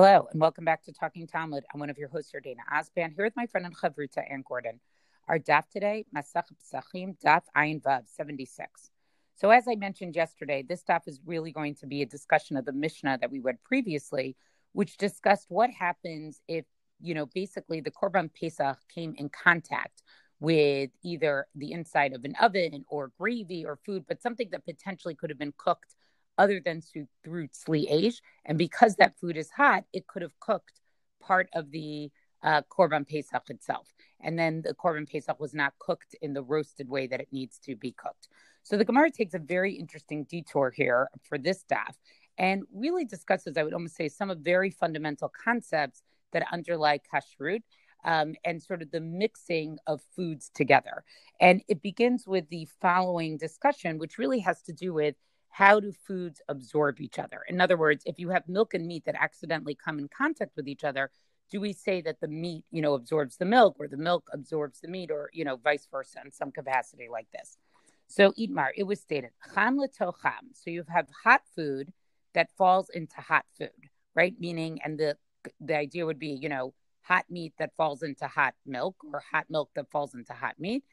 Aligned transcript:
Hello, 0.00 0.28
and 0.30 0.40
welcome 0.40 0.64
back 0.64 0.84
to 0.84 0.92
Talking 0.92 1.26
Talmud. 1.26 1.64
I'm 1.74 1.80
one 1.80 1.90
of 1.90 1.98
your 1.98 2.08
hosts, 2.08 2.30
here, 2.30 2.40
Dana 2.40 2.60
Osban, 2.72 3.16
here 3.16 3.24
with 3.24 3.34
my 3.34 3.46
friend 3.46 3.66
and 3.66 3.76
Chavruta 3.76 4.22
Ann 4.30 4.44
Gordon. 4.46 4.78
Our 5.26 5.40
daf 5.40 5.68
today, 5.70 6.04
Masach 6.16 6.44
Psachim, 6.62 7.16
daf 7.18 7.42
Ayin 7.56 7.82
Vav, 7.82 8.02
76. 8.06 8.92
So, 9.34 9.50
as 9.50 9.64
I 9.66 9.74
mentioned 9.74 10.14
yesterday, 10.14 10.62
this 10.62 10.84
daf 10.88 11.08
is 11.08 11.18
really 11.26 11.50
going 11.50 11.74
to 11.80 11.88
be 11.88 12.02
a 12.02 12.06
discussion 12.06 12.56
of 12.56 12.64
the 12.64 12.72
Mishnah 12.72 13.18
that 13.20 13.32
we 13.32 13.40
read 13.40 13.56
previously, 13.64 14.36
which 14.70 14.98
discussed 14.98 15.46
what 15.48 15.70
happens 15.70 16.42
if, 16.46 16.64
you 17.00 17.12
know, 17.12 17.26
basically 17.26 17.80
the 17.80 17.90
Korban 17.90 18.30
Pesach 18.32 18.78
came 18.94 19.16
in 19.18 19.28
contact 19.30 20.04
with 20.38 20.90
either 21.02 21.48
the 21.56 21.72
inside 21.72 22.12
of 22.12 22.24
an 22.24 22.34
oven 22.40 22.84
or 22.86 23.10
gravy 23.18 23.66
or 23.66 23.80
food, 23.84 24.04
but 24.06 24.22
something 24.22 24.50
that 24.52 24.64
potentially 24.64 25.16
could 25.16 25.30
have 25.30 25.40
been 25.40 25.54
cooked 25.58 25.96
other 26.38 26.60
than 26.64 26.80
through 26.80 27.08
tzli 27.26 28.14
And 28.46 28.56
because 28.56 28.96
that 28.96 29.18
food 29.18 29.36
is 29.36 29.50
hot, 29.50 29.84
it 29.92 30.06
could 30.06 30.22
have 30.22 30.38
cooked 30.40 30.80
part 31.20 31.48
of 31.52 31.70
the 31.70 32.10
uh, 32.42 32.62
korban 32.70 33.06
pesach 33.06 33.50
itself. 33.50 33.92
And 34.20 34.38
then 34.38 34.62
the 34.62 34.74
korban 34.74 35.10
pesach 35.10 35.38
was 35.40 35.54
not 35.54 35.78
cooked 35.78 36.14
in 36.22 36.32
the 36.32 36.42
roasted 36.42 36.88
way 36.88 37.06
that 37.08 37.20
it 37.20 37.28
needs 37.32 37.58
to 37.60 37.76
be 37.76 37.92
cooked. 37.92 38.28
So 38.62 38.76
the 38.76 38.84
Gemara 38.84 39.10
takes 39.10 39.34
a 39.34 39.38
very 39.38 39.74
interesting 39.74 40.24
detour 40.24 40.70
here 40.70 41.08
for 41.24 41.38
this 41.38 41.64
daf 41.70 41.94
and 42.38 42.62
really 42.72 43.04
discusses, 43.04 43.56
I 43.56 43.64
would 43.64 43.74
almost 43.74 43.96
say, 43.96 44.08
some 44.08 44.30
of 44.30 44.38
very 44.38 44.70
fundamental 44.70 45.28
concepts 45.44 46.02
that 46.32 46.46
underlie 46.52 47.00
kashrut. 47.12 47.62
Um, 48.04 48.36
and 48.44 48.62
sort 48.62 48.80
of 48.80 48.92
the 48.92 49.00
mixing 49.00 49.76
of 49.88 50.00
foods 50.14 50.52
together. 50.54 51.02
And 51.40 51.62
it 51.66 51.82
begins 51.82 52.28
with 52.28 52.48
the 52.48 52.68
following 52.80 53.36
discussion, 53.38 53.98
which 53.98 54.18
really 54.18 54.38
has 54.38 54.62
to 54.62 54.72
do 54.72 54.94
with 54.94 55.16
how 55.58 55.80
do 55.80 55.90
foods 55.90 56.40
absorb 56.48 57.00
each 57.00 57.18
other? 57.18 57.40
In 57.48 57.60
other 57.60 57.76
words, 57.76 58.04
if 58.06 58.20
you 58.20 58.28
have 58.28 58.48
milk 58.48 58.74
and 58.74 58.86
meat 58.86 59.04
that 59.06 59.16
accidentally 59.20 59.74
come 59.74 59.98
in 59.98 60.06
contact 60.06 60.52
with 60.54 60.68
each 60.68 60.84
other, 60.84 61.10
do 61.50 61.60
we 61.60 61.72
say 61.72 62.00
that 62.02 62.20
the 62.20 62.28
meat, 62.28 62.62
you 62.70 62.80
know, 62.80 62.94
absorbs 62.94 63.38
the 63.38 63.44
milk 63.44 63.74
or 63.80 63.88
the 63.88 63.96
milk 63.96 64.28
absorbs 64.32 64.78
the 64.78 64.86
meat 64.86 65.10
or, 65.10 65.30
you 65.32 65.44
know, 65.44 65.56
vice 65.56 65.88
versa 65.90 66.20
in 66.24 66.30
some 66.30 66.52
capacity 66.52 67.08
like 67.10 67.26
this? 67.32 67.56
So, 68.06 68.30
Itmar, 68.38 68.68
it 68.76 68.84
was 68.84 69.00
stated, 69.00 69.30
cham 69.52 69.80
cham. 69.98 70.44
So 70.52 70.70
you 70.70 70.84
have 70.86 71.08
hot 71.24 71.42
food 71.56 71.92
that 72.34 72.50
falls 72.56 72.88
into 72.90 73.20
hot 73.20 73.44
food, 73.58 73.90
right? 74.14 74.36
Meaning, 74.38 74.78
and 74.84 74.96
the 74.96 75.16
the 75.60 75.76
idea 75.76 76.06
would 76.06 76.20
be, 76.20 76.38
you 76.40 76.48
know, 76.48 76.72
hot 77.02 77.24
meat 77.28 77.52
that 77.58 77.74
falls 77.76 78.04
into 78.04 78.28
hot 78.28 78.54
milk 78.64 78.94
or 79.12 79.24
hot 79.32 79.46
milk 79.50 79.70
that 79.74 79.90
falls 79.90 80.14
into 80.14 80.34
hot 80.34 80.54
meat. 80.60 80.84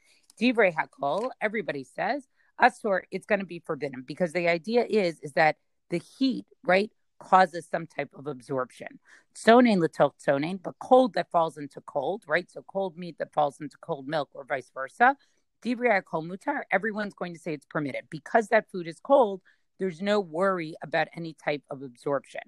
Divrei 0.42 0.74
hakol, 0.74 1.30
everybody 1.40 1.84
says, 1.84 2.28
asur, 2.62 3.02
it's 3.12 3.26
going 3.26 3.40
to 3.40 3.46
be 3.46 3.60
forbidden 3.60 4.04
because 4.06 4.34
the 4.34 4.48
idea 4.48 4.86
is 4.88 5.20
is 5.22 5.34
that 5.34 5.58
the 5.90 6.02
heat, 6.18 6.46
right, 6.64 6.92
causes 7.20 7.68
some 7.70 7.88
type 7.88 8.10
of 8.16 8.28
absorption. 8.28 9.00
Sonain 9.36 9.80
latoch 9.80 10.14
sonain, 10.26 10.62
but 10.62 10.76
cold 10.80 11.14
that 11.14 11.30
falls 11.32 11.58
into 11.58 11.82
cold, 11.82 12.24
right? 12.28 12.50
So 12.50 12.64
cold 12.68 12.98
meat 12.98 13.18
that 13.20 13.34
falls 13.34 13.60
into 13.60 13.78
cold 13.82 14.08
milk 14.08 14.30
or 14.34 14.46
vice 14.46 14.72
versa. 14.74 15.16
Divrei 15.64 16.04
kol 16.04 16.24
mutar, 16.24 16.62
everyone's 16.72 17.14
going 17.14 17.34
to 17.34 17.40
say 17.40 17.54
it's 17.54 17.66
permitted 17.66 18.06
because 18.10 18.50
that 18.50 18.70
food 18.72 18.88
is 18.88 19.00
cold. 19.00 19.42
There's 19.80 20.02
no 20.02 20.20
worry 20.20 20.76
about 20.84 21.08
any 21.16 21.36
type 21.44 21.64
of 21.70 21.82
absorption. 21.82 22.42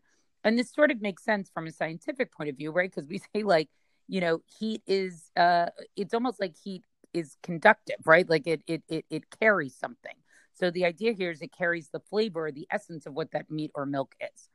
And 0.44 0.58
this 0.58 0.72
sort 0.72 0.92
of 0.92 1.02
makes 1.02 1.24
sense 1.24 1.50
from 1.54 1.68
a 1.68 1.72
scientific 1.72 2.32
point 2.32 2.50
of 2.50 2.58
view, 2.58 2.72
right? 2.72 2.90
Because 2.94 3.08
we 3.08 3.18
say 3.34 3.44
like, 3.44 3.70
you 4.08 4.22
know, 4.22 4.42
heat 4.60 4.82
is 4.88 5.32
uh 5.36 5.68
it's 5.96 6.14
almost 6.14 6.40
like 6.40 6.56
heat 6.64 6.84
is 7.18 7.38
conductive, 7.44 7.98
right? 8.06 8.30
Like 8.30 8.48
it 8.48 8.62
it 8.68 8.84
it 8.88 9.06
it 9.10 9.24
carries 9.40 9.76
something. 9.76 10.16
So 10.54 10.72
the 10.72 10.86
idea 10.86 11.14
here 11.14 11.32
is 11.32 11.42
it 11.42 11.52
carries 11.52 11.90
the 11.90 12.00
flavor, 12.00 12.52
the 12.52 12.68
essence 12.72 13.06
of 13.06 13.14
what 13.14 13.32
that 13.32 13.52
meat 13.52 13.72
or 13.76 13.86
milk 13.86 14.16
is. 14.20 14.50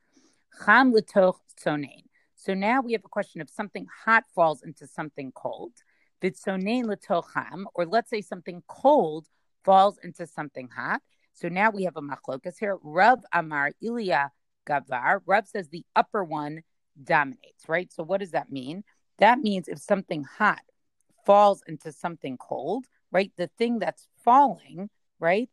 Cham 0.65 0.93
letoch 0.93 1.37
sonain. 1.63 2.03
So 2.35 2.53
now 2.53 2.81
we 2.81 2.91
have 2.93 3.05
a 3.05 3.09
question 3.09 3.41
of 3.41 3.49
something 3.49 3.87
hot 4.05 4.25
falls 4.35 4.63
into 4.63 4.85
something 4.85 5.31
cold. 5.31 5.71
Vitsonain 6.21 6.85
letoch 6.85 7.25
cham, 7.33 7.67
or 7.73 7.85
let's 7.85 8.09
say 8.09 8.21
something 8.21 8.63
cold 8.67 9.27
falls 9.63 9.97
into 10.03 10.27
something 10.27 10.69
hot. 10.69 11.01
So 11.33 11.47
now 11.47 11.69
we 11.71 11.83
have 11.83 11.97
a 11.97 12.01
machlokas 12.01 12.59
here. 12.59 12.77
Rav 12.83 13.19
Amar 13.31 13.71
Ilya 13.81 14.31
Gavar. 14.67 15.21
Rav 15.25 15.47
says 15.47 15.69
the 15.69 15.85
upper 15.95 16.23
one 16.23 16.63
dominates, 17.01 17.67
right? 17.67 17.91
So 17.91 18.03
what 18.03 18.19
does 18.19 18.31
that 18.31 18.51
mean? 18.51 18.83
That 19.19 19.39
means 19.39 19.67
if 19.67 19.79
something 19.79 20.23
hot 20.23 20.61
falls 21.25 21.63
into 21.67 21.91
something 21.91 22.37
cold, 22.37 22.85
right? 23.11 23.31
The 23.37 23.47
thing 23.57 23.79
that's 23.79 24.07
falling, 24.23 24.89
right? 25.19 25.49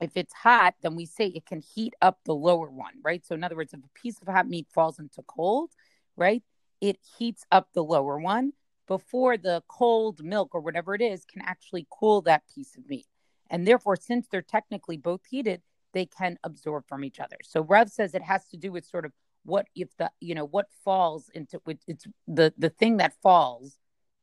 If 0.00 0.16
it's 0.16 0.32
hot, 0.32 0.74
then 0.82 0.96
we 0.96 1.06
say 1.06 1.26
it 1.26 1.46
can 1.46 1.60
heat 1.60 1.94
up 2.02 2.18
the 2.24 2.34
lower 2.34 2.70
one, 2.70 2.94
right? 3.02 3.24
So, 3.24 3.34
in 3.34 3.44
other 3.44 3.56
words, 3.56 3.72
if 3.72 3.80
a 3.80 3.98
piece 4.00 4.20
of 4.20 4.28
hot 4.28 4.48
meat 4.48 4.66
falls 4.72 4.98
into 4.98 5.22
cold, 5.22 5.70
right, 6.16 6.42
it 6.80 6.98
heats 7.18 7.44
up 7.52 7.68
the 7.72 7.84
lower 7.84 8.18
one 8.18 8.52
before 8.88 9.36
the 9.36 9.62
cold 9.68 10.22
milk 10.24 10.54
or 10.54 10.60
whatever 10.60 10.94
it 10.94 11.00
is 11.00 11.24
can 11.24 11.42
actually 11.42 11.86
cool 11.90 12.20
that 12.22 12.42
piece 12.52 12.76
of 12.76 12.88
meat. 12.88 13.06
And 13.48 13.66
therefore, 13.66 13.96
since 13.96 14.26
they're 14.26 14.42
technically 14.42 14.96
both 14.96 15.20
heated, 15.30 15.62
they 15.92 16.06
can 16.06 16.38
absorb 16.42 16.86
from 16.88 17.04
each 17.04 17.20
other. 17.20 17.36
So 17.44 17.60
Rav 17.60 17.90
says 17.90 18.14
it 18.14 18.22
has 18.22 18.48
to 18.48 18.56
do 18.56 18.72
with 18.72 18.84
sort 18.84 19.04
of 19.04 19.12
what 19.44 19.66
if 19.74 19.88
the 19.96 20.10
you 20.20 20.34
know 20.34 20.44
what 20.44 20.66
falls 20.84 21.28
into 21.34 21.60
it's 21.86 22.06
the 22.28 22.52
the 22.56 22.70
thing 22.70 22.98
that 22.98 23.12
falls 23.22 23.78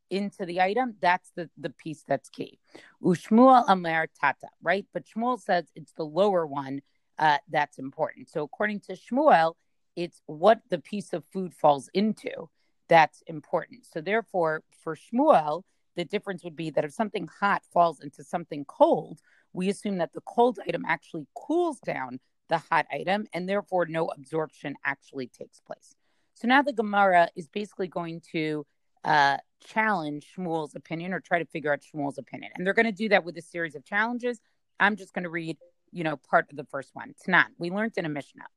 into 0.10 0.46
the 0.46 0.62
item, 0.62 0.96
that's 1.02 1.32
the, 1.36 1.50
the 1.58 1.70
piece 1.70 2.04
that's 2.08 2.30
key. 2.30 2.60
Ushmuel 3.04 3.66
Amer 3.70 4.08
Tata, 4.20 4.50
right? 4.62 4.86
But 4.94 5.06
Shmuel 5.06 5.40
says 5.40 5.66
it's 5.76 5.94
the 5.94 6.06
lower 6.06 6.46
one 6.46 6.82
uh, 7.18 7.38
that's 7.50 7.78
important. 7.80 8.30
So 8.30 8.44
according 8.44 8.82
to 8.82 8.94
Shmuel, 8.94 9.54
it's 9.96 10.22
what 10.26 10.62
the 10.70 10.80
piece 10.80 11.14
of 11.14 11.26
food 11.26 11.54
falls 11.54 11.90
into 11.94 12.50
that's 12.88 13.22
important. 13.28 13.86
So 13.86 14.02
therefore, 14.02 14.64
for 14.84 14.96
Shmuel, 14.96 15.64
the 15.96 16.06
difference 16.06 16.44
would 16.44 16.56
be 16.56 16.70
that 16.72 16.86
if 16.86 16.94
something 16.94 17.28
hot 17.40 17.64
falls 17.74 18.00
into 18.00 18.24
something 18.24 18.66
cold, 18.66 19.20
we 19.54 19.70
assume 19.70 19.98
that 19.98 20.14
the 20.14 20.22
cold 20.22 20.60
item 20.68 20.86
actually 20.88 21.28
cools 21.36 21.80
down 21.80 22.20
the 22.50 22.58
hot 22.58 22.88
item, 22.92 23.28
and 23.34 23.48
therefore 23.48 23.86
no 23.86 24.08
absorption 24.08 24.76
actually 24.84 25.28
takes 25.28 25.60
place. 25.60 25.96
So 26.34 26.48
now 26.48 26.62
the 26.62 26.74
Gemara 26.74 27.30
is 27.36 27.48
basically 27.48 27.88
going 27.88 28.22
to 28.32 28.66
uh, 29.04 29.38
challenge 29.60 30.28
Shmuel's 30.38 30.76
opinion 30.76 31.14
or 31.14 31.20
try 31.20 31.40
to 31.40 31.46
figure 31.46 31.72
out 31.72 31.80
Shmuel's 31.82 32.18
opinion. 32.18 32.52
And 32.56 32.66
they're 32.66 32.74
going 32.74 32.86
to 32.86 32.92
do 32.92 33.10
that 33.10 33.24
with 33.24 33.38
a 33.38 33.42
series 33.42 33.76
of 33.76 33.86
challenges. 33.86 34.40
I'm 34.80 34.96
just 34.96 35.14
going 35.14 35.24
to 35.24 35.30
read, 35.30 35.58
you 35.92 36.04
know, 36.04 36.18
part 36.18 36.48
of 36.52 36.58
the 36.58 36.66
first 36.66 36.92
one. 36.94 37.14
Tanan. 37.26 37.48
We 37.58 37.70
learned 37.72 37.94
in 37.98 38.06
a 38.06 38.10
Mishnah. 38.10 38.48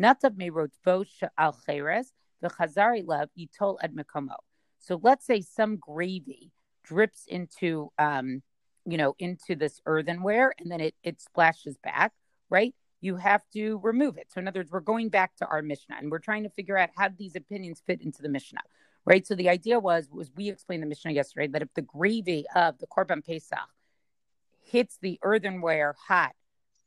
Natav 0.00 0.36
me 0.36 0.50
wrote 0.50 0.72
al 0.86 1.56
cheres 1.66 2.12
v'chazari 2.42 3.06
lev 3.06 3.28
yitol 3.38 3.76
ed 3.82 3.94
mekomo. 3.94 4.36
So 4.78 5.00
let's 5.02 5.26
say 5.26 5.40
some 5.40 5.76
gravy 5.76 6.52
drips 6.84 7.24
into, 7.26 7.90
um, 7.98 8.42
you 8.84 8.98
know, 8.98 9.14
into 9.18 9.54
this 9.54 9.80
earthenware 9.86 10.52
and 10.58 10.70
then 10.70 10.80
it, 10.80 10.94
it 11.02 11.22
splashes 11.22 11.76
back, 11.82 12.12
right? 12.50 12.74
You 13.00 13.16
have 13.16 13.42
to 13.54 13.80
remove 13.82 14.18
it. 14.18 14.26
So 14.30 14.40
in 14.40 14.48
other 14.48 14.60
words, 14.60 14.70
we're 14.70 14.80
going 14.80 15.08
back 15.08 15.36
to 15.36 15.46
our 15.46 15.62
Mishnah 15.62 15.96
and 15.98 16.10
we're 16.10 16.18
trying 16.18 16.42
to 16.42 16.50
figure 16.50 16.76
out 16.76 16.90
how 16.96 17.08
these 17.08 17.36
opinions 17.36 17.82
fit 17.86 18.02
into 18.02 18.20
the 18.20 18.28
Mishnah 18.28 18.60
right? 19.04 19.26
So 19.26 19.34
the 19.34 19.48
idea 19.48 19.78
was 19.78 20.08
was 20.10 20.30
we 20.36 20.48
explained 20.48 20.82
the 20.82 20.86
Mishnah 20.86 21.12
yesterday 21.12 21.48
that 21.48 21.62
if 21.62 21.72
the 21.74 21.82
gravy 21.82 22.44
of 22.54 22.78
the 22.78 22.86
korban 22.86 23.24
pesach 23.24 23.58
hits 24.62 24.98
the 25.00 25.18
earthenware 25.22 25.94
hot 26.08 26.32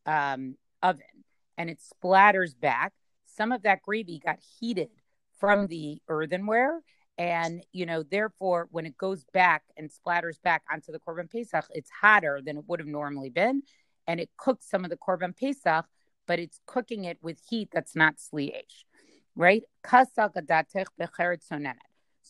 um, 0.05 0.55
oven 0.81 1.23
and 1.57 1.69
it 1.69 1.79
splatters 1.79 2.59
back, 2.59 2.93
some 3.25 3.51
of 3.51 3.63
that 3.63 3.81
gravy 3.81 4.19
got 4.19 4.39
heated 4.59 4.89
from 5.39 5.67
the 5.67 6.01
earthenware, 6.07 6.81
and 7.17 7.63
you 7.71 7.85
know 7.85 8.03
therefore 8.03 8.67
when 8.71 8.85
it 8.85 8.97
goes 8.97 9.23
back 9.33 9.63
and 9.77 9.91
splatters 9.91 10.41
back 10.41 10.63
onto 10.71 10.91
the 10.91 10.99
korban 10.99 11.29
pesach, 11.31 11.65
it's 11.71 11.89
hotter 12.01 12.41
than 12.43 12.57
it 12.57 12.63
would 12.67 12.79
have 12.79 12.87
normally 12.87 13.29
been, 13.29 13.61
and 14.07 14.19
it 14.19 14.29
cooks 14.37 14.69
some 14.69 14.83
of 14.83 14.89
the 14.89 14.97
korban 14.97 15.37
pesach, 15.37 15.85
but 16.25 16.39
it's 16.39 16.59
cooking 16.65 17.05
it 17.05 17.17
with 17.21 17.39
heat 17.47 17.69
that's 17.71 17.95
not 17.95 18.15
tzli 18.17 18.55
esh, 18.55 18.85
right? 19.35 19.63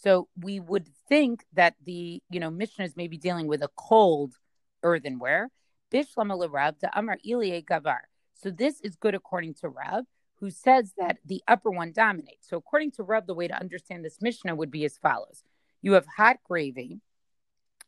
So 0.01 0.27
we 0.39 0.59
would 0.59 0.87
think 1.09 1.45
that 1.53 1.75
the 1.83 2.21
you 2.29 2.39
know 2.39 2.49
Mishnah 2.49 2.85
is 2.85 2.95
maybe 2.95 3.17
dealing 3.17 3.47
with 3.47 3.63
a 3.63 3.69
cold 3.75 4.35
earthenware. 4.83 5.49
gavar. 5.91 7.99
So 8.33 8.51
this 8.51 8.81
is 8.81 8.95
good 8.95 9.15
according 9.15 9.55
to 9.55 9.69
Rav, 9.69 10.05
who 10.35 10.51
says 10.51 10.93
that 10.97 11.17
the 11.25 11.41
upper 11.47 11.71
one 11.71 11.91
dominates. 11.91 12.47
So 12.47 12.57
according 12.57 12.91
to 12.91 13.03
Rav, 13.03 13.25
the 13.25 13.33
way 13.33 13.47
to 13.47 13.59
understand 13.59 14.05
this 14.05 14.21
Mishnah 14.21 14.55
would 14.55 14.71
be 14.71 14.85
as 14.85 14.97
follows: 14.97 15.43
You 15.81 15.93
have 15.93 16.05
hot 16.17 16.37
gravy, 16.43 17.01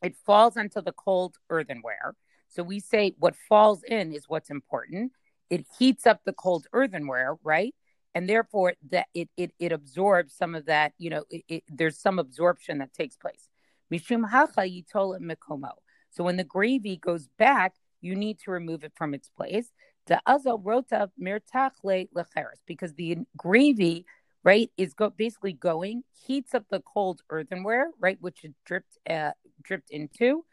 it 0.02 0.16
falls 0.16 0.56
onto 0.56 0.80
the 0.80 0.92
cold 0.92 1.36
earthenware. 1.48 2.14
So 2.48 2.62
we 2.62 2.80
say 2.80 3.14
what 3.18 3.36
falls 3.48 3.82
in 3.84 4.12
is 4.12 4.28
what's 4.28 4.50
important. 4.50 5.12
It 5.50 5.66
heats 5.78 6.06
up 6.06 6.22
the 6.24 6.32
cold 6.32 6.66
earthenware, 6.72 7.36
right? 7.44 7.74
And 8.14 8.28
therefore 8.28 8.74
that 8.90 9.06
it, 9.14 9.28
it 9.36 9.52
it 9.58 9.72
absorbs 9.72 10.34
some 10.34 10.54
of 10.54 10.66
that 10.66 10.92
you 10.98 11.10
know 11.10 11.24
it, 11.30 11.44
it, 11.48 11.64
there's 11.68 11.98
some 11.98 12.18
absorption 12.18 12.78
that 12.78 12.92
takes 12.92 13.16
place. 13.16 13.48
Mishum 13.92 14.28
hacha 14.28 14.62
yitola 14.62 15.18
mikomo. 15.20 15.72
So 16.10 16.24
when 16.24 16.36
the 16.36 16.44
gravy 16.44 16.96
goes 16.96 17.28
back 17.38 17.74
you 18.00 18.14
need 18.14 18.38
to 18.40 18.50
remove 18.50 18.84
it 18.84 18.92
from 18.96 19.14
its 19.14 19.28
place. 19.28 19.70
The 20.06 20.20
azal 20.26 20.62
rotav 20.62 21.10
mirtachle 21.20 22.08
lecheres, 22.14 22.60
because 22.66 22.94
the 22.94 23.18
gravy, 23.36 24.06
right, 24.42 24.70
is 24.76 24.94
go- 24.94 25.10
basically 25.10 25.52
going, 25.52 26.02
heats 26.26 26.54
up 26.54 26.64
the 26.70 26.80
cold 26.80 27.20
earthenware, 27.30 27.90
right, 28.00 28.18
which 28.20 28.44
is 28.44 28.54
dripped 28.64 28.98
uh, 29.08 29.32
dripped 29.62 29.90
into, 29.90 30.44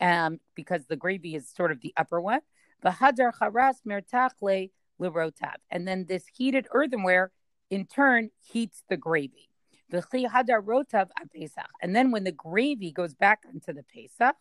um, 0.00 0.38
because 0.54 0.86
the 0.86 0.96
gravy 0.96 1.34
is 1.34 1.50
sort 1.50 1.72
of 1.72 1.80
the 1.80 1.92
upper 1.96 2.20
one. 2.20 2.40
The 2.82 2.90
hadar 2.90 3.32
charas 3.38 3.76
mirtachle 3.86 4.70
lerotav, 5.02 5.56
and 5.70 5.88
then 5.88 6.06
this 6.08 6.24
heated 6.32 6.68
earthenware 6.70 7.32
in 7.70 7.86
turn 7.86 8.30
heats 8.40 8.84
the 8.88 8.96
gravy. 8.96 9.48
And 9.90 11.94
then 11.94 12.10
when 12.10 12.24
the 12.24 12.32
gravy 12.32 12.92
goes 12.92 13.14
back 13.14 13.40
into 13.52 13.72
the 13.72 13.82
pesach. 13.82 14.36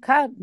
And 0.00 0.36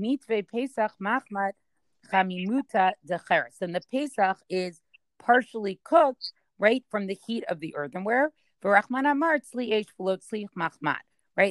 the 3.75 3.81
Pesach 3.91 4.37
is 4.49 4.81
partially 5.19 5.79
cooked, 5.83 6.31
right, 6.59 6.83
from 6.89 7.07
the 7.07 7.17
heat 7.25 7.43
of 7.49 7.59
the 7.59 7.75
earthenware. 7.75 8.31
Right? 8.63 8.83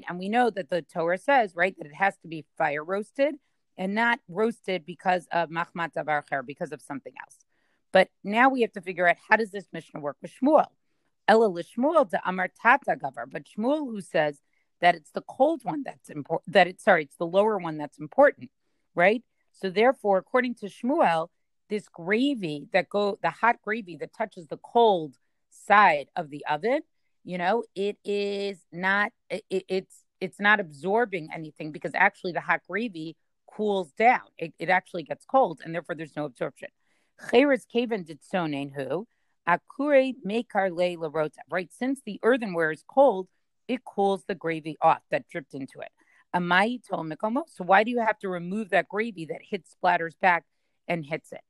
And 0.08 0.19
we 0.19 0.28
know 0.28 0.50
that 0.50 0.70
the 0.70 0.82
Torah 0.82 1.19
says, 1.19 1.55
right, 1.55 1.76
that 1.78 1.87
it 1.87 1.94
has 1.94 2.16
to 2.19 2.28
be 2.28 2.44
fire 2.56 2.84
roasted 2.84 3.34
and 3.76 3.94
not 3.94 4.20
roasted 4.28 4.87
because 4.87 5.26
of 5.32 5.50
machmat 5.50 5.94
avarcher, 5.94 6.46
because 6.46 6.72
of 6.72 6.81
something 6.81 7.12
else. 7.20 7.44
But 7.94 8.08
now 8.25 8.49
we 8.49 8.62
have 8.62 8.73
to 8.73 8.81
figure 8.81 9.06
out 9.06 9.19
how 9.29 9.37
does 9.37 9.52
this 9.52 9.69
Mishnah 9.73 10.00
work 10.00 10.17
with 10.20 10.32
Shmuel? 10.32 10.67
Ella 11.29 11.49
lishmuel 11.49 12.11
to 12.11 12.20
amar 12.29 12.50
tata 12.61 12.96
gavar, 12.96 13.31
but 13.31 13.44
Shmuel 13.44 13.88
who 13.88 14.00
says 14.00 14.41
that 14.81 14.96
it's 14.96 15.12
the 15.12 15.23
cold 15.23 15.61
one 15.62 15.85
that's 15.85 16.11
important, 16.11 16.52
that 16.52 16.67
it's 16.67 16.82
sorry, 16.82 17.05
it's 17.05 17.17
the 17.17 17.25
lower 17.25 17.56
one 17.56 17.79
that's 17.79 18.00
important, 18.00 18.50
right? 18.96 19.23
So 19.52 19.70
therefore, 19.70 20.19
according 20.19 20.56
to 20.56 20.67
Shmuel, 20.67 21.29
this 21.70 21.88
gravy 21.88 22.67
that 22.73 22.88
go 22.88 23.17
the 23.23 23.31
hot 23.31 23.62
gravy 23.62 23.97
that 23.99 24.12
touches 24.12 24.49
the 24.49 24.58
cold 24.58 25.14
side 25.50 26.08
of 26.17 26.31
the 26.31 26.44
oven, 26.50 26.81
you 27.23 27.38
know, 27.38 27.62
it 27.76 27.97
is 28.05 28.58
not 28.73 29.12
it, 29.31 29.44
it's 29.50 30.02
it's 30.20 30.40
not 30.40 30.58
absorbing 30.58 31.29
anything 31.32 31.70
because 31.70 31.93
actually 31.94 32.32
the 32.32 32.40
hot 32.40 32.62
gravy 32.69 33.17
cools 33.47 33.93
down. 33.93 34.23
It, 34.37 34.52
it 34.58 34.69
actually 34.69 35.05
gets 35.05 35.25
cold 35.25 35.61
and 35.64 35.73
therefore 35.73 35.94
there's 35.94 36.17
no 36.17 36.25
absorption. 36.25 36.70
Cheres 37.31 37.66
kaven 37.72 38.05
did 38.05 38.20
sonen 38.22 38.72
who 38.75 39.06
akure 39.49 40.14
mekar 40.26 40.70
le 40.70 40.96
larota. 40.96 41.38
Right, 41.50 41.72
since 41.72 42.00
the 42.05 42.19
earthenware 42.22 42.72
is 42.72 42.84
cold, 42.88 43.28
it 43.69 43.84
cools 43.84 44.25
the 44.26 44.34
gravy 44.34 44.76
off 44.82 45.02
that 45.11 45.28
dripped 45.28 45.55
into 45.55 45.81
it. 45.81 45.90
Amai 46.34 46.81
mikomo. 46.90 47.43
So 47.49 47.64
why 47.64 47.84
do 47.84 47.90
you 47.90 48.00
have 48.00 48.19
to 48.20 48.28
remove 48.28 48.70
that 48.70 48.88
gravy 48.88 49.26
that 49.26 49.40
hits 49.43 49.76
splatters 49.76 50.19
back 50.20 50.44
and 50.88 51.05
hits 51.05 51.32
it? 51.32 51.43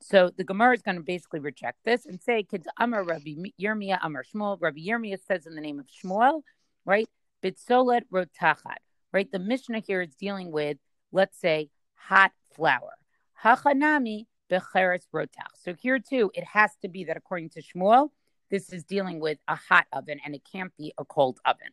So 0.00 0.30
the 0.36 0.44
Gemara 0.44 0.74
is 0.74 0.82
going 0.82 0.96
to 0.96 1.02
basically 1.02 1.40
reject 1.40 1.78
this 1.84 2.06
and 2.06 2.22
say, 2.22 2.44
"Kids 2.44 2.68
Amar 2.78 3.02
Rabbi 3.02 3.34
Yirmiyah 3.60 3.98
Amar 4.00 4.22
Shmuel." 4.22 4.58
Rabbi 4.60 4.78
Yirmiyah 4.78 5.18
says 5.26 5.46
in 5.46 5.56
the 5.56 5.60
name 5.60 5.80
of 5.80 5.86
Shmuel, 5.86 6.42
right? 6.84 7.08
Bitzolet 7.42 8.02
rotachat, 8.12 8.78
right? 9.12 9.30
The 9.30 9.40
Mishnah 9.40 9.80
here 9.80 10.00
is 10.00 10.14
dealing 10.14 10.52
with, 10.52 10.78
let's 11.10 11.38
say, 11.40 11.70
hot 11.94 12.30
flour. 12.54 12.94
Hachanami 13.42 14.26
becheres 14.50 15.06
rotach. 15.14 15.54
So 15.62 15.74
here 15.74 15.98
too, 15.98 16.30
it 16.34 16.44
has 16.44 16.70
to 16.82 16.88
be 16.88 17.04
that 17.04 17.16
according 17.16 17.50
to 17.50 17.62
Shmuel, 17.62 18.10
this 18.50 18.72
is 18.72 18.84
dealing 18.84 19.20
with 19.20 19.38
a 19.46 19.56
hot 19.56 19.86
oven 19.92 20.20
and 20.24 20.34
it 20.34 20.42
can't 20.50 20.74
be 20.76 20.92
a 20.98 21.04
cold 21.04 21.38
oven. 21.44 21.72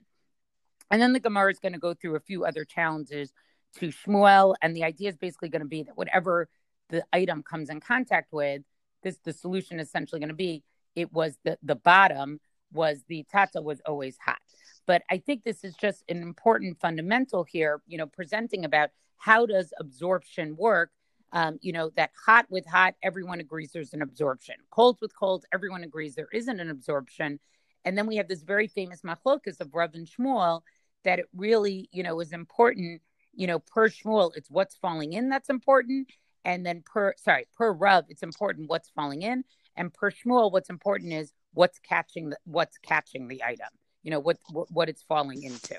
And 0.91 1.01
then 1.01 1.13
the 1.13 1.19
Gemara 1.19 1.51
is 1.51 1.59
going 1.59 1.73
to 1.73 1.79
go 1.79 1.93
through 1.93 2.15
a 2.15 2.19
few 2.19 2.45
other 2.45 2.65
challenges 2.65 3.33
to 3.79 3.87
Shmuel. 3.87 4.55
And 4.61 4.75
the 4.75 4.83
idea 4.83 5.09
is 5.09 5.17
basically 5.17 5.49
going 5.49 5.61
to 5.61 5.67
be 5.67 5.83
that 5.83 5.97
whatever 5.97 6.49
the 6.89 7.03
item 7.11 7.43
comes 7.43 7.69
in 7.69 7.79
contact 7.79 8.31
with, 8.31 8.61
this 9.03 9.17
the 9.23 9.33
solution 9.33 9.79
is 9.79 9.87
essentially 9.87 10.19
going 10.19 10.29
to 10.29 10.35
be 10.35 10.63
it 10.95 11.11
was 11.13 11.37
the 11.43 11.57
the 11.61 11.75
bottom 11.75 12.39
was 12.71 13.03
the 13.07 13.25
tata 13.31 13.61
was 13.61 13.81
always 13.85 14.17
hot. 14.23 14.39
But 14.85 15.03
I 15.09 15.17
think 15.17 15.43
this 15.43 15.63
is 15.63 15.75
just 15.75 16.03
an 16.09 16.21
important 16.21 16.79
fundamental 16.79 17.43
here, 17.43 17.81
you 17.87 17.97
know, 17.97 18.07
presenting 18.07 18.65
about 18.65 18.89
how 19.17 19.45
does 19.45 19.73
absorption 19.79 20.55
work. 20.57 20.91
Um, 21.35 21.59
you 21.61 21.73
know, 21.73 21.91
that 21.97 22.11
hot 22.25 22.45
with 22.49 22.65
hot, 22.65 22.95
everyone 23.03 23.41
agrees 23.41 23.71
there's 23.73 23.93
an 23.93 24.01
absorption. 24.01 24.55
Cold 24.71 24.97
with 25.01 25.13
cold, 25.19 25.45
everyone 25.53 25.83
agrees 25.83 26.15
there 26.15 26.29
isn't 26.31 26.59
an 26.61 26.69
absorption. 26.69 27.41
And 27.83 27.97
then 27.97 28.07
we 28.07 28.15
have 28.15 28.29
this 28.29 28.41
very 28.41 28.67
famous 28.67 29.01
machlokas 29.01 29.59
of 29.59 29.73
Rav 29.73 29.93
and 29.95 30.07
Shmuel 30.07 30.61
that 31.03 31.19
it 31.19 31.25
really, 31.35 31.89
you 31.91 32.03
know, 32.03 32.21
is 32.21 32.31
important. 32.31 33.01
You 33.33 33.47
know, 33.47 33.59
per 33.59 33.89
Shmuel, 33.89 34.31
it's 34.35 34.49
what's 34.49 34.77
falling 34.77 35.11
in 35.11 35.27
that's 35.27 35.49
important, 35.49 36.07
and 36.45 36.65
then 36.65 36.81
per 36.85 37.13
sorry 37.17 37.47
per 37.55 37.73
Rav, 37.73 38.05
it's 38.07 38.23
important 38.23 38.69
what's 38.69 38.89
falling 38.89 39.21
in, 39.21 39.43
and 39.75 39.93
per 39.93 40.11
Shmuel, 40.11 40.53
what's 40.53 40.69
important 40.69 41.11
is 41.11 41.33
what's 41.53 41.79
catching 41.79 42.29
the 42.29 42.37
what's 42.45 42.77
catching 42.77 43.27
the 43.27 43.43
item. 43.43 43.67
You 44.03 44.11
know 44.11 44.21
what 44.21 44.37
what, 44.51 44.71
what 44.71 44.87
it's 44.87 45.03
falling 45.03 45.43
into. 45.43 45.75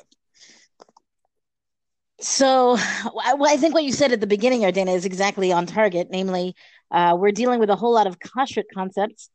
So, 2.21 2.79
well, 3.15 3.47
I 3.47 3.57
think 3.57 3.75
what 3.75 3.85
you 3.85 3.93
said 3.93 4.13
at 4.13 4.21
the 4.21 4.27
beginning, 4.27 4.63
Yardena, 4.63 4.95
is 4.95 5.05
exactly 5.05 5.53
on 5.53 5.67
target. 5.67 6.09
Namely, 6.11 6.55
uh, 6.91 7.17
we're 7.19 7.33
dealing 7.33 7.61
with 7.61 7.71
a 7.71 7.77
whole 7.77 7.93
lot 7.93 8.07
of 8.07 8.19
kashrut 8.19 8.65
concepts, 8.73 9.29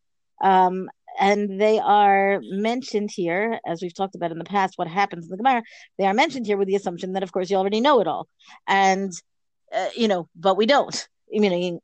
um, 0.44 0.89
and 1.19 1.62
they 1.62 1.78
are 1.78 2.39
mentioned 2.42 3.12
here, 3.13 3.60
as 3.68 3.81
we've 3.81 3.94
talked 3.94 4.16
about 4.16 4.31
in 4.31 4.39
the 4.39 4.45
past, 4.45 4.74
what 4.78 4.88
happens 4.88 5.25
in 5.25 5.31
the 5.31 5.38
Gemara. 5.38 5.62
They 6.00 6.06
are 6.06 6.13
mentioned 6.13 6.48
here 6.48 6.57
with 6.57 6.68
the 6.68 6.75
assumption 6.75 7.13
that, 7.13 7.24
of 7.24 7.31
course, 7.31 7.51
you 7.51 7.57
already 7.57 7.81
know 7.81 8.00
it 8.00 8.07
all, 8.07 8.28
and 8.68 9.12
uh, 9.72 9.89
you 9.95 10.07
know, 10.07 10.28
but 10.36 10.57
we 10.57 10.66
don't. 10.66 11.07
I 11.36 11.39
mean, 11.39 11.80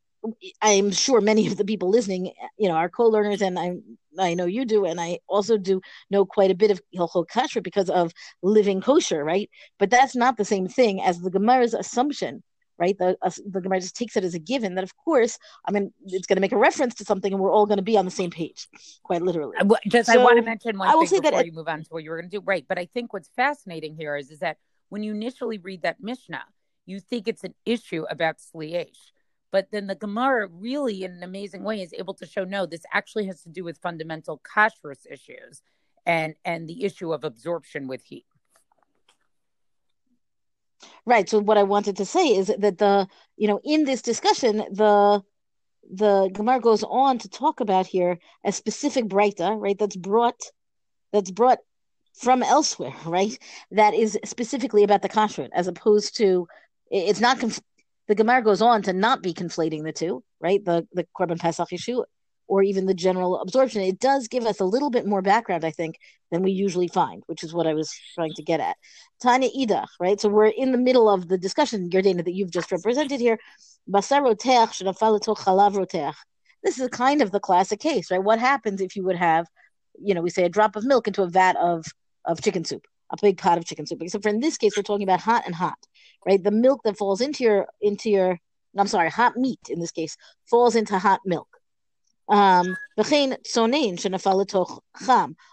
I'm 0.61 0.91
sure 0.91 1.21
many 1.21 1.47
of 1.47 1.57
the 1.57 1.65
people 1.65 1.89
listening, 1.89 2.33
you 2.57 2.67
know, 2.67 2.75
are 2.75 2.89
co-learners, 2.89 3.41
and 3.41 3.57
I 3.57 3.77
I 4.19 4.33
know 4.33 4.45
you 4.45 4.65
do, 4.65 4.85
and 4.85 4.99
I 4.99 5.19
also 5.27 5.57
do 5.57 5.81
know 6.09 6.25
quite 6.25 6.51
a 6.51 6.55
bit 6.55 6.71
of 6.71 6.81
Hilchot 6.95 7.27
Kasher 7.27 7.61
because 7.61 7.89
of 7.89 8.11
living 8.41 8.81
kosher, 8.81 9.23
right? 9.23 9.49
But 9.79 9.89
that's 9.89 10.15
not 10.15 10.37
the 10.37 10.45
same 10.45 10.67
thing 10.67 11.01
as 11.01 11.19
the 11.19 11.31
Gemara's 11.31 11.73
assumption 11.73 12.43
right? 12.77 12.97
The 12.97 13.17
uh, 13.21 13.31
the 13.49 13.61
Gemara 13.61 13.79
just 13.79 13.95
takes 13.95 14.15
it 14.15 14.23
as 14.23 14.33
a 14.33 14.39
given 14.39 14.75
that, 14.75 14.83
of 14.83 14.95
course, 14.97 15.37
I 15.65 15.71
mean, 15.71 15.91
it's 16.05 16.27
going 16.27 16.37
to 16.37 16.41
make 16.41 16.51
a 16.51 16.57
reference 16.57 16.95
to 16.95 17.05
something, 17.05 17.33
and 17.33 17.41
we're 17.41 17.51
all 17.51 17.65
going 17.65 17.77
to 17.77 17.83
be 17.83 17.97
on 17.97 18.05
the 18.05 18.11
same 18.11 18.29
page, 18.29 18.67
quite 19.03 19.21
literally. 19.21 19.57
Just 19.87 20.11
so, 20.11 20.19
I 20.19 20.23
want 20.23 20.37
to 20.37 20.43
mention 20.43 20.77
one 20.77 20.87
I 20.87 20.95
will 20.95 21.01
thing 21.01 21.09
say 21.09 21.19
before 21.21 21.39
that 21.39 21.45
you 21.45 21.51
move 21.51 21.67
on 21.67 21.83
to 21.83 21.87
what 21.89 22.03
you 22.03 22.09
were 22.09 22.17
going 22.17 22.29
to 22.29 22.37
do, 22.37 22.43
right? 22.45 22.65
But 22.67 22.77
I 22.77 22.85
think 22.85 23.13
what's 23.13 23.29
fascinating 23.35 23.95
here 23.95 24.15
is 24.15 24.29
is 24.29 24.39
that 24.39 24.57
when 24.89 25.03
you 25.03 25.13
initially 25.13 25.57
read 25.57 25.81
that 25.81 25.97
Mishnah, 26.01 26.45
you 26.85 26.99
think 26.99 27.27
it's 27.27 27.43
an 27.43 27.55
issue 27.65 28.05
about 28.09 28.37
tzli 28.37 28.75
esh. 28.75 29.13
But 29.51 29.71
then 29.71 29.87
the 29.87 29.95
Gemara 29.95 30.47
really, 30.47 31.03
in 31.03 31.11
an 31.11 31.23
amazing 31.23 31.63
way, 31.63 31.81
is 31.81 31.93
able 31.93 32.13
to 32.15 32.25
show 32.25 32.43
no, 32.43 32.65
this 32.65 32.85
actually 32.93 33.27
has 33.27 33.41
to 33.43 33.49
do 33.49 33.63
with 33.63 33.77
fundamental 33.77 34.39
kashrus 34.39 35.05
issues 35.09 35.61
and 36.05 36.35
and 36.45 36.67
the 36.67 36.83
issue 36.83 37.13
of 37.13 37.23
absorption 37.23 37.87
with 37.87 38.03
heat. 38.03 38.25
Right. 41.05 41.29
So 41.29 41.39
what 41.39 41.57
I 41.57 41.63
wanted 41.63 41.97
to 41.97 42.05
say 42.05 42.27
is 42.27 42.47
that 42.47 42.77
the 42.77 43.07
you 43.35 43.47
know 43.47 43.59
in 43.63 43.85
this 43.85 44.01
discussion 44.01 44.57
the 44.71 45.23
the 45.89 46.29
Gemara 46.33 46.59
goes 46.59 46.83
on 46.83 47.17
to 47.19 47.29
talk 47.29 47.59
about 47.59 47.87
here 47.87 48.19
a 48.43 48.51
specific 48.51 49.05
breita, 49.05 49.59
right? 49.59 49.77
That's 49.77 49.95
brought 49.95 50.41
that's 51.13 51.31
brought 51.31 51.59
from 52.13 52.43
elsewhere, 52.43 52.95
right? 53.05 53.37
That 53.71 53.93
is 53.93 54.17
specifically 54.25 54.83
about 54.83 55.01
the 55.01 55.09
kashrut, 55.09 55.49
as 55.53 55.67
opposed 55.67 56.17
to 56.17 56.47
it's 56.89 57.19
not. 57.19 57.39
The 58.07 58.15
Gemara 58.15 58.41
goes 58.41 58.61
on 58.61 58.83
to 58.83 58.93
not 58.93 59.21
be 59.21 59.33
conflating 59.33 59.83
the 59.83 59.91
two, 59.91 60.23
right? 60.39 60.63
The 60.63 60.87
the 60.93 61.05
korban 61.17 61.39
pesach 61.39 61.73
issue 61.73 62.03
or 62.47 62.63
even 62.63 62.85
the 62.85 62.93
general 62.93 63.39
absorption. 63.39 63.81
It 63.81 63.99
does 63.99 64.27
give 64.27 64.45
us 64.45 64.59
a 64.59 64.65
little 64.65 64.89
bit 64.89 65.05
more 65.05 65.21
background, 65.21 65.65
I 65.65 65.71
think, 65.71 65.99
than 66.31 66.41
we 66.41 66.51
usually 66.51 66.87
find, 66.87 67.23
which 67.27 67.43
is 67.43 67.53
what 67.53 67.67
I 67.67 67.73
was 67.73 67.93
trying 68.15 68.33
to 68.35 68.43
get 68.43 68.59
at. 68.59 68.77
Tanya 69.21 69.49
Idach, 69.49 69.87
right? 69.99 70.19
So 70.19 70.29
we're 70.29 70.47
in 70.47 70.71
the 70.71 70.77
middle 70.77 71.09
of 71.09 71.27
the 71.27 71.37
discussion, 71.37 71.89
Yardena, 71.89 72.23
that 72.23 72.33
you've 72.33 72.51
just 72.51 72.71
represented 72.71 73.19
here. 73.19 73.37
This 76.63 76.79
is 76.79 76.89
kind 76.89 77.21
of 77.21 77.31
the 77.31 77.39
classic 77.39 77.79
case, 77.79 78.11
right? 78.11 78.23
What 78.23 78.39
happens 78.39 78.81
if 78.81 78.95
you 78.95 79.03
would 79.03 79.15
have, 79.15 79.47
you 79.99 80.13
know, 80.13 80.21
we 80.21 80.29
say 80.29 80.43
a 80.43 80.49
drop 80.49 80.75
of 80.75 80.85
milk 80.85 81.07
into 81.07 81.23
a 81.23 81.29
vat 81.29 81.55
of, 81.57 81.85
of 82.25 82.41
chicken 82.41 82.63
soup, 82.65 82.85
a 83.09 83.17
big 83.21 83.37
pot 83.37 83.57
of 83.57 83.65
chicken 83.65 83.85
soup. 83.85 84.01
Except 84.01 84.23
for 84.23 84.29
in 84.29 84.39
this 84.39 84.57
case, 84.57 84.75
we're 84.75 84.83
talking 84.83 85.07
about 85.07 85.21
hot 85.21 85.43
and 85.45 85.55
hot, 85.55 85.77
right? 86.25 86.43
The 86.43 86.51
milk 86.51 86.81
that 86.83 86.97
falls 86.97 87.21
into 87.21 87.43
your, 87.43 87.67
into 87.81 88.09
your, 88.09 88.39
I'm 88.77 88.87
sorry, 88.87 89.09
hot 89.09 89.37
meat 89.37 89.59
in 89.69 89.79
this 89.79 89.91
case, 89.91 90.17
falls 90.45 90.75
into 90.75 90.99
hot 90.99 91.21
milk 91.25 91.47
um, 92.29 92.75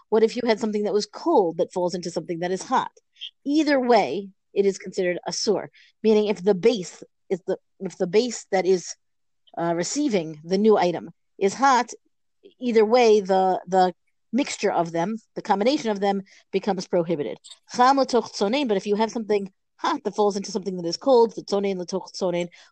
what 0.09 0.23
if 0.23 0.35
you 0.35 0.41
had 0.45 0.59
something 0.59 0.83
that 0.83 0.93
was 0.93 1.05
cold 1.05 1.57
that 1.57 1.71
falls 1.73 1.95
into 1.95 2.11
something 2.11 2.39
that 2.39 2.51
is 2.51 2.63
hot? 2.63 2.91
Either 3.45 3.79
way, 3.79 4.29
it 4.53 4.65
is 4.65 4.77
considered 4.77 5.19
a 5.25 5.31
sur. 5.31 5.69
Meaning, 6.03 6.27
if 6.27 6.43
the 6.43 6.53
base 6.53 7.03
is 7.29 7.41
the 7.47 7.57
if 7.79 7.97
the 7.97 8.07
base 8.07 8.45
that 8.51 8.65
is 8.65 8.95
uh, 9.57 9.73
receiving 9.73 10.41
the 10.43 10.57
new 10.57 10.77
item 10.77 11.11
is 11.37 11.53
hot, 11.53 11.91
either 12.59 12.85
way, 12.85 13.21
the 13.21 13.61
the 13.67 13.93
mixture 14.35 14.71
of 14.71 14.91
them, 14.91 15.17
the 15.35 15.41
combination 15.41 15.89
of 15.89 15.99
them, 15.99 16.21
becomes 16.51 16.87
prohibited. 16.87 17.37
But 17.77 18.77
if 18.77 18.85
you 18.85 18.95
have 18.95 19.11
something 19.11 19.51
hot 19.77 20.03
that 20.03 20.15
falls 20.15 20.35
into 20.35 20.51
something 20.51 20.77
that 20.77 20.85
is 20.85 20.97
cold, 20.97 21.33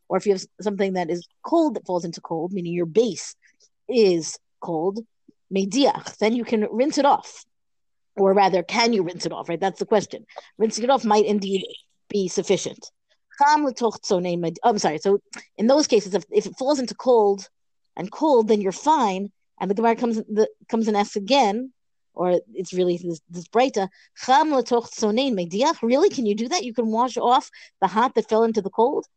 or 0.10 0.18
if 0.18 0.26
you 0.26 0.34
have 0.34 0.46
something 0.62 0.94
that 0.94 1.10
is 1.10 1.28
cold 1.44 1.76
that 1.76 1.86
falls 1.86 2.06
into 2.06 2.22
cold, 2.22 2.54
meaning 2.54 2.74
your 2.74 2.86
base 2.86 3.36
is 3.88 4.38
cold, 4.60 5.00
then 5.50 6.36
you 6.36 6.44
can 6.44 6.68
rinse 6.72 6.98
it 6.98 7.06
off. 7.06 7.46
Or 8.16 8.34
rather, 8.34 8.62
can 8.64 8.94
you 8.94 9.04
rinse 9.04 9.26
it 9.26 9.32
off, 9.32 9.50
right? 9.50 9.60
That's 9.60 9.80
the 9.80 9.86
question. 9.86 10.26
Rinsing 10.58 10.84
it 10.84 10.90
off 10.90 11.04
might 11.04 11.26
indeed 11.26 11.66
be 12.10 12.28
sufficient. 12.28 12.92
Oh, 13.42 13.74
I'm 14.64 14.78
sorry. 14.78 15.00
So 15.00 15.20
in 15.58 15.68
those 15.68 15.88
cases, 15.88 16.14
if, 16.14 16.24
if 16.32 16.46
it 16.46 16.58
falls 16.60 16.80
into 16.80 16.94
cold 16.94 17.50
and 17.96 18.12
cold, 18.12 18.48
then 18.48 18.62
you're 18.62 18.72
fine. 18.72 19.32
And 19.60 19.70
the 19.70 19.76
Gemara 19.76 19.96
comes 19.96 20.18
the, 20.18 20.50
comes 20.70 20.88
and 20.88 20.98
asks 20.98 21.16
again, 21.16 21.72
or 22.14 22.40
it's 22.54 22.74
really 22.74 22.98
this, 22.98 23.48
breita. 23.48 23.90
Really, 25.82 26.10
can 26.10 26.26
you 26.26 26.36
do 26.36 26.48
that? 26.50 26.64
You 26.64 26.74
can 26.74 26.88
wash 26.88 27.18
off 27.18 27.50
the 27.82 27.88
hot 27.88 28.14
that 28.16 28.30
fell 28.30 28.44
into 28.44 28.62
the 28.62 28.70
cold. 28.70 29.08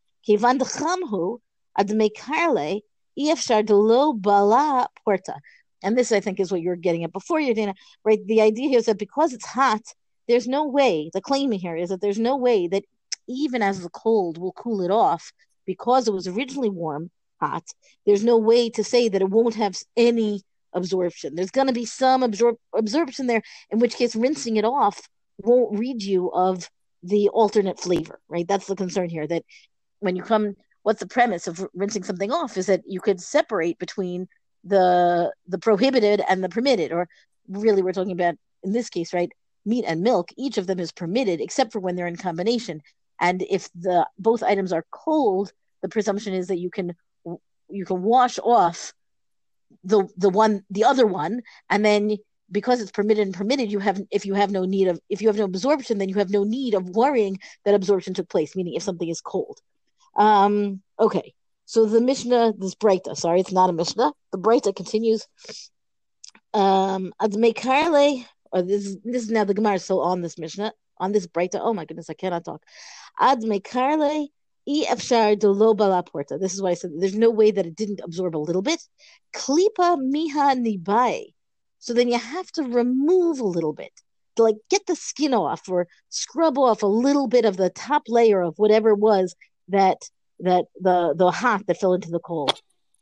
And 5.83 5.95
this, 5.95 6.11
I 6.11 6.19
think, 6.19 6.39
is 6.39 6.51
what 6.51 6.61
you 6.61 6.69
were 6.69 6.75
getting 6.75 7.03
at 7.03 7.13
before, 7.13 7.39
Yardena, 7.39 7.75
right? 8.03 8.25
The 8.25 8.41
idea 8.41 8.69
here 8.69 8.79
is 8.79 8.85
that 8.85 8.97
because 8.97 9.31
it's 9.31 9.45
hot, 9.45 9.81
there's 10.27 10.47
no 10.47 10.65
way, 10.65 11.11
the 11.13 11.21
claim 11.21 11.51
here 11.51 11.75
is 11.75 11.89
that 11.89 12.01
there's 12.01 12.19
no 12.19 12.35
way 12.35 12.67
that 12.67 12.83
even 13.27 13.61
as 13.61 13.81
the 13.81 13.89
cold 13.89 14.37
will 14.37 14.53
cool 14.53 14.81
it 14.81 14.89
off, 14.89 15.31
because 15.65 16.07
it 16.07 16.13
was 16.13 16.27
originally 16.27 16.69
warm, 16.69 17.11
hot, 17.39 17.63
there's 18.05 18.23
no 18.23 18.37
way 18.37 18.69
to 18.71 18.83
say 18.83 19.09
that 19.09 19.21
it 19.21 19.29
won't 19.29 19.55
have 19.55 19.77
any 19.95 20.41
absorption. 20.73 21.35
There's 21.35 21.51
going 21.51 21.67
to 21.67 21.73
be 21.73 21.85
some 21.85 22.21
absor- 22.21 22.57
absorption 22.75 23.27
there, 23.27 23.41
in 23.69 23.79
which 23.79 23.95
case 23.95 24.15
rinsing 24.15 24.57
it 24.57 24.65
off 24.65 25.01
won't 25.39 25.77
read 25.77 26.01
you 26.01 26.31
of 26.31 26.69
the 27.03 27.29
alternate 27.29 27.79
flavor, 27.79 28.19
right? 28.27 28.47
That's 28.47 28.67
the 28.67 28.75
concern 28.75 29.09
here. 29.09 29.27
That 29.27 29.43
when 29.99 30.15
you 30.15 30.23
come, 30.23 30.55
what's 30.83 30.99
the 30.99 31.07
premise 31.07 31.47
of 31.47 31.65
rinsing 31.73 32.03
something 32.03 32.31
off 32.31 32.57
is 32.57 32.67
that 32.67 32.81
you 32.87 32.99
could 32.99 33.21
separate 33.21 33.79
between 33.79 34.27
the 34.63 35.31
the 35.47 35.59
prohibited 35.59 36.21
and 36.27 36.43
the 36.43 36.49
permitted, 36.49 36.91
or 36.91 37.07
really 37.47 37.81
we're 37.81 37.93
talking 37.93 38.11
about 38.11 38.35
in 38.63 38.71
this 38.71 38.89
case, 38.89 39.13
right? 39.13 39.31
Meat 39.65 39.85
and 39.87 40.01
milk, 40.01 40.31
each 40.37 40.57
of 40.57 40.67
them 40.67 40.79
is 40.79 40.91
permitted 40.91 41.41
except 41.41 41.71
for 41.71 41.79
when 41.79 41.95
they're 41.95 42.07
in 42.07 42.15
combination. 42.15 42.81
And 43.19 43.43
if 43.49 43.69
the 43.73 44.07
both 44.17 44.43
items 44.43 44.73
are 44.73 44.85
cold, 44.91 45.51
the 45.81 45.89
presumption 45.89 46.33
is 46.33 46.47
that 46.47 46.59
you 46.59 46.69
can 46.69 46.95
you 47.69 47.85
can 47.85 48.01
wash 48.01 48.39
off 48.39 48.93
the 49.83 50.07
the 50.17 50.29
one 50.29 50.63
the 50.69 50.83
other 50.83 51.05
one, 51.05 51.41
and 51.69 51.83
then 51.83 52.17
because 52.51 52.81
it's 52.81 52.91
permitted 52.91 53.25
and 53.25 53.35
permitted, 53.35 53.71
you 53.71 53.79
have 53.79 54.01
if 54.11 54.25
you 54.25 54.33
have 54.33 54.51
no 54.51 54.65
need 54.65 54.87
of 54.87 54.99
if 55.09 55.21
you 55.21 55.27
have 55.27 55.37
no 55.37 55.45
absorption, 55.45 55.97
then 55.97 56.09
you 56.09 56.15
have 56.15 56.29
no 56.29 56.43
need 56.43 56.73
of 56.73 56.89
worrying 56.89 57.39
that 57.65 57.75
absorption 57.75 58.13
took 58.13 58.29
place. 58.29 58.55
Meaning, 58.55 58.75
if 58.75 58.83
something 58.83 59.09
is 59.09 59.21
cold. 59.21 59.59
Um, 60.15 60.81
okay, 60.99 61.33
so 61.65 61.85
the 61.85 62.01
Mishnah, 62.01 62.53
this 62.57 62.75
Breita, 62.75 63.15
sorry, 63.15 63.41
it's 63.41 63.51
not 63.51 63.69
a 63.69 63.73
Mishnah. 63.73 64.11
The 64.31 64.39
Breita 64.39 64.75
continues. 64.75 65.27
Um, 66.53 67.13
Admekarle, 67.21 68.25
or 68.51 68.61
this 68.61 68.97
this 69.03 69.23
is 69.23 69.29
now 69.29 69.43
the 69.43 69.53
Gemara 69.53 69.75
is 69.75 69.83
still 69.83 70.01
on 70.01 70.21
this 70.21 70.37
Mishnah 70.37 70.73
on 70.99 71.11
this 71.11 71.27
Breita. 71.27 71.59
Oh 71.61 71.73
my 71.73 71.85
goodness, 71.85 72.09
I 72.09 72.13
cannot 72.13 72.45
talk. 72.45 72.63
Admekarle 73.19 74.29
this 74.67 76.53
is 76.53 76.61
why 76.61 76.71
I 76.71 76.73
said 76.73 76.91
there's 76.97 77.15
no 77.15 77.29
way 77.29 77.51
that 77.51 77.65
it 77.65 77.75
didn't 77.75 78.01
absorb 78.03 78.35
a 78.35 78.37
little 78.37 78.61
bit. 78.61 78.81
Klipa 79.33 79.97
miha 79.97 80.55
nibai. 80.55 81.33
So 81.79 81.93
then 81.93 82.09
you 82.09 82.19
have 82.19 82.51
to 82.53 82.63
remove 82.63 83.39
a 83.39 83.45
little 83.45 83.71
bit 83.71 83.93
to 84.35 84.43
like 84.43 84.57
get 84.69 84.85
the 84.85 84.95
skin 84.95 85.33
off 85.33 85.69
or 85.69 85.87
scrub 86.09 86.57
off 86.57 86.83
a 86.83 86.87
little 86.87 87.27
bit 87.27 87.45
of 87.45 87.55
the 87.55 87.69
top 87.69 88.03
layer 88.09 88.41
of 88.41 88.55
whatever 88.57 88.89
it 88.89 88.99
was 88.99 89.35
that 89.69 90.01
that 90.39 90.65
the 90.81 91.13
the 91.15 91.31
hot 91.31 91.65
that 91.67 91.79
fell 91.79 91.93
into 91.93 92.09
the 92.09 92.19
coal. 92.19 92.49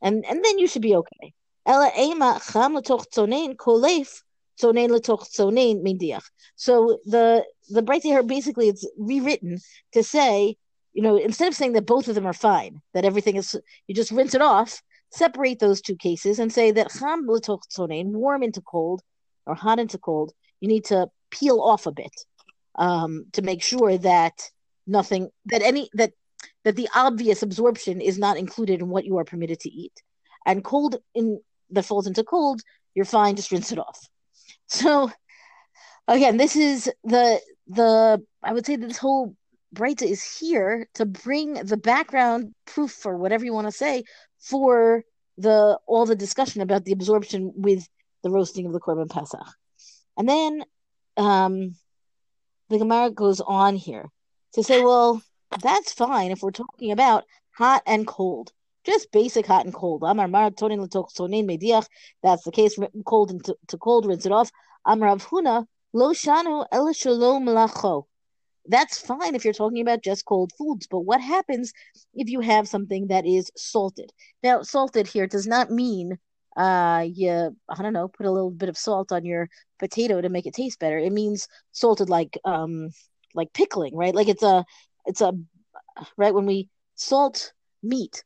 And 0.03 0.24
and 0.25 0.45
then 0.45 0.60
you 0.60 0.67
should 0.67 0.84
be 0.84 0.95
okay. 0.95 1.34
Ela 1.65 1.91
ema 1.98 2.39
cham 2.51 2.75
letoch 2.75 3.05
tzonein 3.12 3.55
kolef 3.55 4.22
tzonein 4.62 4.89
letoch 4.89 5.27
tzonein 5.29 5.84
mindiach. 5.84 6.25
So 6.55 7.00
the 7.05 7.43
the 7.69 7.81
Breita 7.81 8.03
here 8.03 8.22
basically 8.22 8.67
it's 8.67 8.88
rewritten 8.98 9.57
to 9.93 10.03
say 10.03 10.57
you 10.95 11.01
know, 11.01 11.17
instead 11.17 11.49
of 11.49 11.53
saying 11.53 11.73
that 11.73 11.85
both 11.85 12.07
of 12.07 12.15
them 12.15 12.25
are 12.25 12.33
fine, 12.33 12.81
that 12.93 13.03
everything 13.03 13.35
is, 13.35 13.55
you 13.85 13.93
just 13.93 14.11
rinse 14.11 14.33
it 14.33 14.41
off, 14.41 14.81
separate 15.11 15.59
those 15.59 15.81
two 15.81 15.97
cases 15.97 16.39
and 16.39 16.51
say 16.51 16.71
that 16.71 16.89
cham 16.89 17.27
warm 17.27 18.41
into 18.41 18.61
cold 18.61 19.01
or 19.45 19.55
hot 19.55 19.77
into 19.77 19.97
cold, 19.97 20.31
you 20.61 20.69
need 20.69 20.85
to 20.85 21.07
peel 21.31 21.59
off 21.59 21.85
a 21.85 21.91
bit 21.91 22.13
um, 22.75 23.25
to 23.33 23.41
make 23.41 23.61
sure 23.61 23.97
that 23.97 24.49
nothing, 24.87 25.29
that 25.47 25.61
any, 25.61 25.89
that, 25.95 26.13
that 26.63 26.77
the 26.77 26.87
obvious 26.95 27.43
absorption 27.43 27.99
is 27.99 28.17
not 28.17 28.37
included 28.37 28.79
in 28.79 28.87
what 28.87 29.03
you 29.03 29.17
are 29.17 29.25
permitted 29.25 29.59
to 29.59 29.69
eat. 29.69 30.01
And 30.45 30.63
cold 30.63 30.95
in 31.13 31.41
that 31.71 31.83
falls 31.83 32.07
into 32.07 32.23
cold, 32.23 32.61
you're 32.93 33.03
fine, 33.03 33.35
just 33.35 33.51
rinse 33.51 33.73
it 33.73 33.79
off. 33.79 33.99
So 34.67 35.11
again, 36.07 36.37
this 36.37 36.55
is 36.55 36.89
the 37.03 37.41
the 37.67 38.23
I 38.41 38.53
would 38.53 38.65
say 38.65 38.75
this 38.77 38.97
whole 38.97 39.35
Breita 39.74 40.03
is 40.03 40.24
here 40.39 40.88
to 40.95 41.05
bring 41.05 41.53
the 41.53 41.77
background 41.77 42.53
proof 42.65 43.05
or 43.05 43.17
whatever 43.17 43.45
you 43.45 43.53
want 43.53 43.67
to 43.67 43.72
say 43.72 44.03
for 44.39 45.03
the 45.38 45.77
all 45.88 46.05
the 46.05 46.15
discussion 46.15 46.62
about 46.62 46.86
the 46.86 46.91
absorption 46.93 47.51
with 47.55 47.88
the 48.24 48.29
roasting 48.29 48.65
of 48.65 48.74
the 48.74 48.79
korban 48.79 49.10
pesach, 49.10 49.45
and 50.17 50.27
then 50.27 50.63
um, 51.17 51.75
the 52.69 52.77
Gemara 52.77 53.12
goes 53.12 53.41
on 53.41 53.75
here 53.75 54.10
to 54.53 54.63
say, 54.63 54.81
well, 54.81 55.22
that's 55.62 55.93
fine 55.93 56.31
if 56.31 56.41
we're 56.41 56.51
talking 56.51 56.91
about 56.91 57.25
hot 57.57 57.84
and 57.86 58.07
cold, 58.07 58.51
just 58.86 59.12
basic 59.12 59.45
hot 59.45 59.65
and 59.65 59.74
cold. 59.74 60.03
Amar 60.03 60.27
That's 60.27 60.57
the 62.43 62.51
case. 62.51 62.77
Cold 63.05 63.31
into 63.31 63.55
to 63.67 63.77
cold, 63.77 64.05
rinse 64.05 64.25
it 64.25 64.31
off. 64.31 64.51
Amar 64.86 65.17
Avhuna 65.17 65.65
lo 65.93 66.13
shanu 66.13 66.65
el 66.72 66.93
shalom 66.93 67.45
that's 68.67 69.00
fine 69.00 69.36
if 69.36 69.43
you're 69.43 69.53
talking 69.53 69.81
about 69.81 70.03
just 70.03 70.25
cold 70.25 70.51
foods. 70.57 70.88
But 70.88 71.01
what 71.01 71.22
happens 71.22 71.74
if 72.13 72.29
you 72.29 72.39
have 72.41 72.67
something 72.67 73.07
that 73.07 73.25
is 73.25 73.51
salted? 73.55 74.12
Now, 74.43 74.62
salted 74.63 75.07
here 75.07 75.27
does 75.27 75.48
not 75.48 75.72
mean 75.72 76.17
uh 76.57 77.05
you 77.13 77.55
I 77.69 77.81
don't 77.81 77.93
know, 77.93 78.07
put 78.07 78.25
a 78.25 78.31
little 78.31 78.51
bit 78.51 78.69
of 78.69 78.77
salt 78.77 79.12
on 79.12 79.25
your 79.25 79.50
potato 79.79 80.22
to 80.22 80.29
make 80.29 80.45
it 80.45 80.53
taste 80.53 80.79
better. 80.79 80.98
It 80.98 81.12
means 81.13 81.48
salted 81.72 82.10
like 82.10 82.38
um 82.45 82.89
like 83.34 83.53
pickling, 83.53 83.95
right? 83.95 84.15
Like 84.15 84.29
it's 84.29 84.43
a 84.43 84.65
it's 85.05 85.22
a 85.22 85.34
right 86.17 86.34
when 86.34 86.45
we 86.45 86.69
salt 86.95 87.53
meat. 87.84 88.24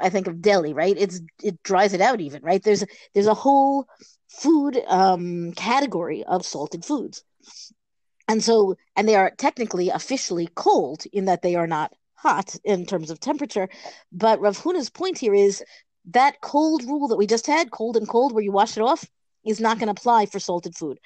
I 0.00 0.10
think 0.10 0.26
of 0.26 0.42
deli, 0.42 0.74
right? 0.74 0.94
It's 0.98 1.22
it 1.42 1.62
dries 1.62 1.94
it 1.94 2.02
out 2.02 2.20
even, 2.20 2.42
right? 2.42 2.62
There's 2.62 2.84
there's 3.14 3.26
a 3.26 3.34
whole 3.34 3.86
food 4.28 4.78
um 4.88 5.52
category 5.52 6.22
of 6.24 6.44
salted 6.44 6.84
foods 6.84 7.24
and 8.30 8.44
so 8.44 8.76
and 8.94 9.08
they 9.08 9.16
are 9.16 9.32
technically 9.38 9.88
officially 9.88 10.48
cold 10.54 11.02
in 11.12 11.24
that 11.24 11.42
they 11.42 11.56
are 11.56 11.66
not 11.66 11.92
hot 12.14 12.54
in 12.62 12.86
terms 12.86 13.10
of 13.10 13.18
temperature. 13.18 13.68
But 14.12 14.40
rav 14.40 14.56
huna's 14.56 14.88
point 14.88 15.18
here 15.18 15.34
is 15.34 15.64
that 16.12 16.40
cold 16.40 16.84
rule 16.84 17.08
that 17.08 17.16
we 17.16 17.26
just 17.26 17.48
had 17.48 17.72
cold 17.72 17.96
and 17.96 18.08
cold 18.08 18.32
where 18.32 18.44
you 18.44 18.52
wash 18.52 18.76
it 18.76 18.82
off 18.82 19.04
is 19.44 19.58
not 19.58 19.80
going 19.80 19.92
to 19.92 19.98
apply 19.98 20.26
for 20.26 20.38
salted 20.38 20.76
food. 20.76 20.98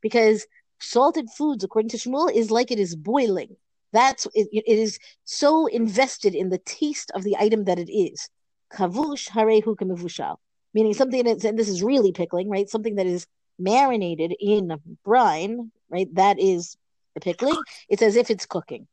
Because 0.00 0.46
salted 0.78 1.30
foods 1.36 1.64
according 1.64 1.88
to 1.88 1.96
Shmuel 1.96 2.32
is 2.32 2.50
like 2.52 2.70
it 2.70 2.78
is 2.78 2.94
boiling. 2.94 3.56
That's 3.92 4.26
it, 4.34 4.48
it 4.52 4.78
is 4.84 5.00
so 5.24 5.66
invested 5.66 6.36
in 6.36 6.50
the 6.50 6.58
taste 6.58 7.10
of 7.16 7.24
the 7.24 7.36
item 7.38 7.64
that 7.64 7.80
it 7.80 7.90
is. 7.90 8.28
Kavush 8.72 9.30
harehu 9.30 9.74
kamivushal 9.74 10.36
meaning 10.74 10.94
something 10.94 11.24
that's 11.24 11.44
and 11.44 11.58
this 11.58 11.68
is 11.68 11.82
really 11.82 12.12
pickling, 12.12 12.48
right? 12.48 12.68
Something 12.68 12.96
that 12.96 13.06
is 13.06 13.26
marinated 13.58 14.34
in 14.40 14.78
brine, 15.04 15.70
right? 15.90 16.12
That 16.14 16.38
is 16.38 16.76
pickling. 17.20 17.60
It's 17.88 18.02
as 18.02 18.16
if 18.16 18.30
it's 18.30 18.46
cooking. 18.46 18.86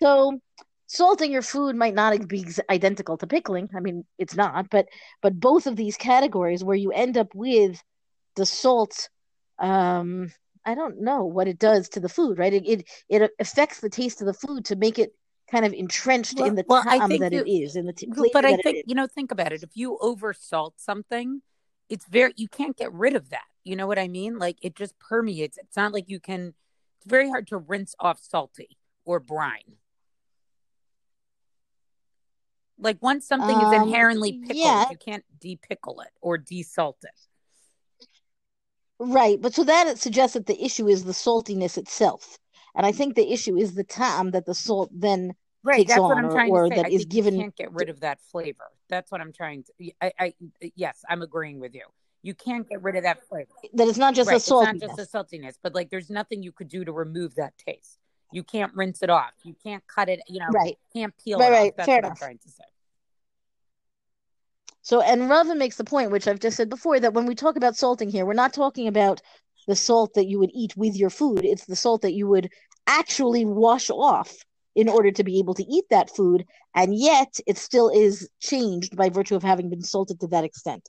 So 0.00 0.40
salting 0.86 1.32
your 1.32 1.42
food 1.42 1.76
might 1.76 1.94
not 1.94 2.28
be 2.28 2.46
identical 2.70 3.16
to 3.18 3.26
pickling. 3.26 3.70
I 3.74 3.80
mean, 3.80 4.04
it's 4.18 4.34
not, 4.36 4.70
but 4.70 4.86
but 5.22 5.38
both 5.40 5.66
of 5.66 5.76
these 5.76 5.96
categories 5.96 6.64
where 6.64 6.76
you 6.76 6.92
end 6.92 7.16
up 7.16 7.34
with 7.34 7.82
the 8.36 8.46
salt 8.46 9.08
um 9.58 10.32
I 10.64 10.74
don't 10.76 11.00
know 11.02 11.24
what 11.24 11.48
it 11.48 11.58
does 11.58 11.88
to 11.90 12.00
the 12.00 12.08
food, 12.08 12.38
right? 12.38 12.52
It 12.52 12.66
it, 12.68 12.88
it 13.08 13.30
affects 13.40 13.80
the 13.80 13.90
taste 13.90 14.20
of 14.20 14.26
the 14.26 14.34
food 14.34 14.64
to 14.66 14.76
make 14.76 14.98
it 14.98 15.12
kind 15.52 15.66
of 15.66 15.72
entrenched 15.74 16.38
well, 16.38 16.48
in 16.48 16.54
the 16.54 16.64
well, 16.66 16.82
time 16.82 17.10
that 17.18 17.32
you, 17.32 17.40
it 17.40 17.48
is 17.48 17.76
in 17.76 17.84
the 17.84 17.92
t- 17.92 18.08
but 18.32 18.44
i 18.44 18.56
think 18.56 18.84
you 18.86 18.94
know 18.94 19.06
think 19.06 19.30
about 19.30 19.52
it. 19.52 19.62
If 19.62 19.70
you 19.74 19.98
over 20.00 20.32
salt 20.32 20.74
something 20.78 21.42
it's 21.92 22.06
very 22.06 22.32
you 22.36 22.48
can't 22.48 22.76
get 22.76 22.90
rid 22.92 23.14
of 23.14 23.28
that. 23.30 23.44
You 23.64 23.76
know 23.76 23.86
what 23.86 23.98
i 23.98 24.08
mean? 24.08 24.38
Like 24.38 24.56
it 24.62 24.74
just 24.74 24.98
permeates. 24.98 25.58
It's 25.58 25.76
not 25.76 25.92
like 25.92 26.08
you 26.08 26.18
can 26.18 26.54
it's 26.96 27.06
very 27.06 27.28
hard 27.28 27.46
to 27.48 27.58
rinse 27.58 27.94
off 28.00 28.18
salty 28.20 28.78
or 29.04 29.20
brine. 29.20 29.76
Like 32.78 32.96
once 33.02 33.28
something 33.28 33.56
um, 33.56 33.66
is 33.66 33.82
inherently 33.82 34.32
pickled 34.32 34.56
yeah. 34.56 34.86
you 34.90 34.96
can't 34.96 35.24
depickle 35.38 36.02
it 36.02 36.10
or 36.22 36.38
desalt 36.38 36.96
it. 37.02 38.06
Right, 38.98 39.40
but 39.40 39.52
so 39.52 39.64
that 39.64 39.88
it 39.88 39.98
suggests 39.98 40.34
that 40.34 40.46
the 40.46 40.64
issue 40.64 40.88
is 40.88 41.04
the 41.04 41.12
saltiness 41.12 41.76
itself, 41.76 42.38
and 42.74 42.86
I 42.86 42.92
think 42.92 43.14
the 43.14 43.32
issue 43.32 43.56
is 43.56 43.74
the 43.74 43.84
time 43.84 44.30
that 44.30 44.46
the 44.46 44.54
salt 44.54 44.90
then 44.92 45.34
right. 45.62 45.86
That's 45.86 46.00
what 46.00 46.16
I'm 46.16 46.26
or, 46.26 46.30
trying 46.30 46.50
or 46.50 46.68
to 46.68 46.74
say. 46.74 46.82
that 46.82 46.92
is 46.92 47.04
given. 47.04 47.34
you 47.34 47.40
can't 47.40 47.56
get 47.56 47.72
rid 47.72 47.88
of 47.88 48.00
that 48.00 48.20
flavor. 48.20 48.70
That's 48.88 49.10
what 49.10 49.20
I'm 49.20 49.32
trying 49.32 49.64
to. 49.64 49.92
I, 50.00 50.12
I 50.18 50.34
yes, 50.76 51.04
I'm 51.08 51.22
agreeing 51.22 51.60
with 51.60 51.74
you. 51.74 51.84
You 52.22 52.34
can't 52.34 52.68
get 52.68 52.82
rid 52.82 52.96
of 52.96 53.02
that 53.02 53.26
flavor. 53.28 53.50
That 53.74 53.88
it's 53.88 53.98
not 53.98 54.14
just 54.14 54.28
right. 54.28 54.36
a 54.36 54.38
saltiness. 54.40 54.74
It's 54.74 54.82
not 54.82 54.96
just 54.96 55.12
the 55.12 55.18
saltiness, 55.18 55.54
but 55.62 55.74
like 55.74 55.90
there's 55.90 56.10
nothing 56.10 56.42
you 56.42 56.52
could 56.52 56.68
do 56.68 56.84
to 56.84 56.92
remove 56.92 57.34
that 57.36 57.54
taste. 57.58 57.98
You 58.32 58.42
can't 58.42 58.72
rinse 58.74 59.02
it 59.02 59.10
off. 59.10 59.32
You 59.44 59.54
can't 59.62 59.82
cut 59.86 60.08
it. 60.08 60.20
You 60.28 60.40
know, 60.40 60.46
right. 60.52 60.78
Can't 60.92 61.12
peel 61.22 61.38
right, 61.38 61.48
it 61.48 61.54
right. 61.54 61.70
off. 61.70 61.76
That's 61.76 61.86
Fair 61.86 61.96
what 61.96 62.04
enough. 62.04 62.12
I'm 62.12 62.16
trying 62.16 62.38
to 62.38 62.48
say. 62.48 62.64
So, 64.82 65.00
and 65.00 65.28
Rava 65.28 65.54
makes 65.54 65.76
the 65.76 65.84
point, 65.84 66.10
which 66.10 66.26
I've 66.26 66.40
just 66.40 66.56
said 66.56 66.68
before, 66.68 66.98
that 66.98 67.14
when 67.14 67.26
we 67.26 67.36
talk 67.36 67.56
about 67.56 67.76
salting 67.76 68.10
here, 68.10 68.26
we're 68.26 68.32
not 68.32 68.52
talking 68.52 68.88
about 68.88 69.22
the 69.68 69.76
salt 69.76 70.14
that 70.14 70.26
you 70.26 70.40
would 70.40 70.50
eat 70.52 70.76
with 70.76 70.96
your 70.96 71.10
food. 71.10 71.44
It's 71.44 71.66
the 71.66 71.76
salt 71.76 72.02
that 72.02 72.14
you 72.14 72.26
would 72.26 72.50
actually 72.86 73.44
wash 73.44 73.90
off 73.90 74.34
in 74.74 74.88
order 74.88 75.10
to 75.12 75.24
be 75.24 75.38
able 75.38 75.54
to 75.54 75.64
eat 75.64 75.84
that 75.90 76.14
food, 76.14 76.46
and 76.74 76.94
yet 76.94 77.38
it 77.46 77.58
still 77.58 77.88
is 77.88 78.28
changed 78.40 78.96
by 78.96 79.08
virtue 79.08 79.36
of 79.36 79.42
having 79.42 79.68
been 79.68 79.82
salted 79.82 80.20
to 80.20 80.26
that 80.28 80.44
extent. 80.44 80.88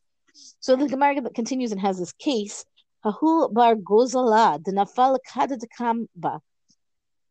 So 0.60 0.76
the 0.76 0.88
Gemara 0.88 1.22
continues 1.36 1.72
and 1.72 1.82
has 1.82 2.00
this 2.00 2.14
case. 2.14 2.66
Hahu 3.06 3.54
bar 3.54 3.76
gozala 3.76 4.64
the 4.64 4.72
nafal 4.72 5.18
kada 5.28 5.58
de 5.58 5.68
kamba 5.68 6.40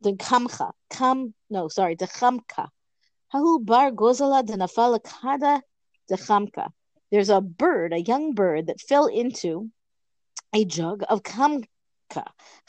the 0.02 0.12
kamcha 0.12 0.72
kam 0.90 1.34
no 1.48 1.68
sorry 1.68 1.94
the 1.94 2.06
chamka. 2.06 2.68
Hahu 3.34 3.64
bar 3.64 3.90
gozala 3.90 4.46
the 4.46 4.54
nafal 4.54 5.02
kada 5.02 5.62
the 6.08 6.16
chamka. 6.16 6.68
There's 7.10 7.30
a 7.30 7.40
bird, 7.40 7.92
a 7.92 8.00
young 8.00 8.32
bird 8.34 8.66
that 8.66 8.80
fell 8.80 9.06
into 9.06 9.70
a 10.54 10.64
jug 10.64 11.04
of 11.08 11.22
kamka. 11.22 11.66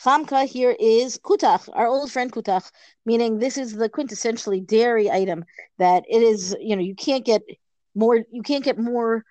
Chamka 0.03 0.45
here 0.47 0.75
is 0.79 1.19
kutach, 1.19 1.69
our 1.73 1.87
old 1.87 2.11
friend 2.11 2.31
kutach, 2.31 2.71
meaning 3.05 3.39
this 3.39 3.57
is 3.57 3.73
the 3.73 3.89
quintessentially 3.89 4.65
dairy 4.65 5.09
item 5.09 5.45
that 5.77 6.03
it 6.09 6.21
is, 6.21 6.55
you 6.59 6.75
know, 6.75 6.81
you 6.81 6.95
can't 6.95 7.25
get 7.25 7.41
more, 7.95 8.17
you 8.31 8.41
can't 8.41 8.63
get 8.63 8.77
more, 8.77 9.23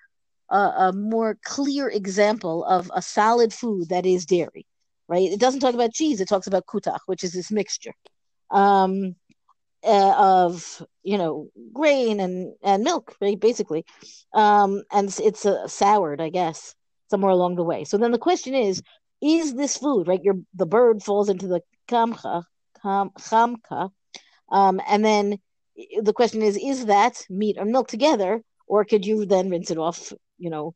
uh, 0.51 0.73
a 0.77 0.93
more 0.93 1.39
clear 1.45 1.89
example 1.89 2.65
of 2.65 2.91
a 2.95 3.03
solid 3.03 3.53
food 3.53 3.89
that 3.89 4.07
is 4.07 4.27
dairy, 4.27 4.67
right? 5.09 5.31
It 5.31 5.41
doesn't 5.41 5.61
talk 5.61 5.75
about 5.75 5.93
cheese, 5.93 6.21
it 6.21 6.29
talks 6.29 6.47
about 6.47 6.67
kutach, 6.67 7.01
which 7.07 7.25
is 7.25 7.33
this 7.33 7.51
mixture. 7.51 7.95
Um, 8.51 9.17
uh, 9.85 10.15
of 10.17 10.83
you 11.03 11.19
know 11.19 11.49
grain 11.73 12.21
and 12.21 12.55
and 12.63 12.85
milk 12.85 13.17
right 13.21 13.41
basically 13.41 13.85
um 14.33 14.83
and 14.93 15.09
it's, 15.09 15.19
it's 15.19 15.45
a 15.45 15.69
soured 15.69 16.21
i 16.21 16.29
guess 16.29 16.75
somewhere 17.11 17.33
along 17.33 17.57
the 17.57 17.65
way 17.65 17.85
so 17.85 17.99
then 17.99 18.13
the 18.13 18.19
question 18.19 18.55
is 18.55 18.81
is 19.23 19.55
this 19.55 19.77
food 19.77 20.09
right 20.09 20.23
your 20.23 20.37
the 20.55 20.67
bird 20.67 21.03
falls 21.03 21.29
into 21.29 21.47
the 21.47 21.63
kamcha 21.89 22.45
kam, 22.83 23.11
um 24.51 24.81
and 24.89 25.05
then 25.05 25.39
the 26.03 26.13
question 26.13 26.43
is 26.43 26.57
is 26.57 26.87
that 26.87 27.25
meat 27.31 27.57
or 27.59 27.65
milk 27.65 27.89
together 27.89 28.43
or 28.67 28.85
could 28.85 29.07
you 29.07 29.25
then 29.27 29.51
rinse 29.51 29.71
it 29.71 29.79
off 29.79 30.13
you 30.39 30.51
know 30.51 30.75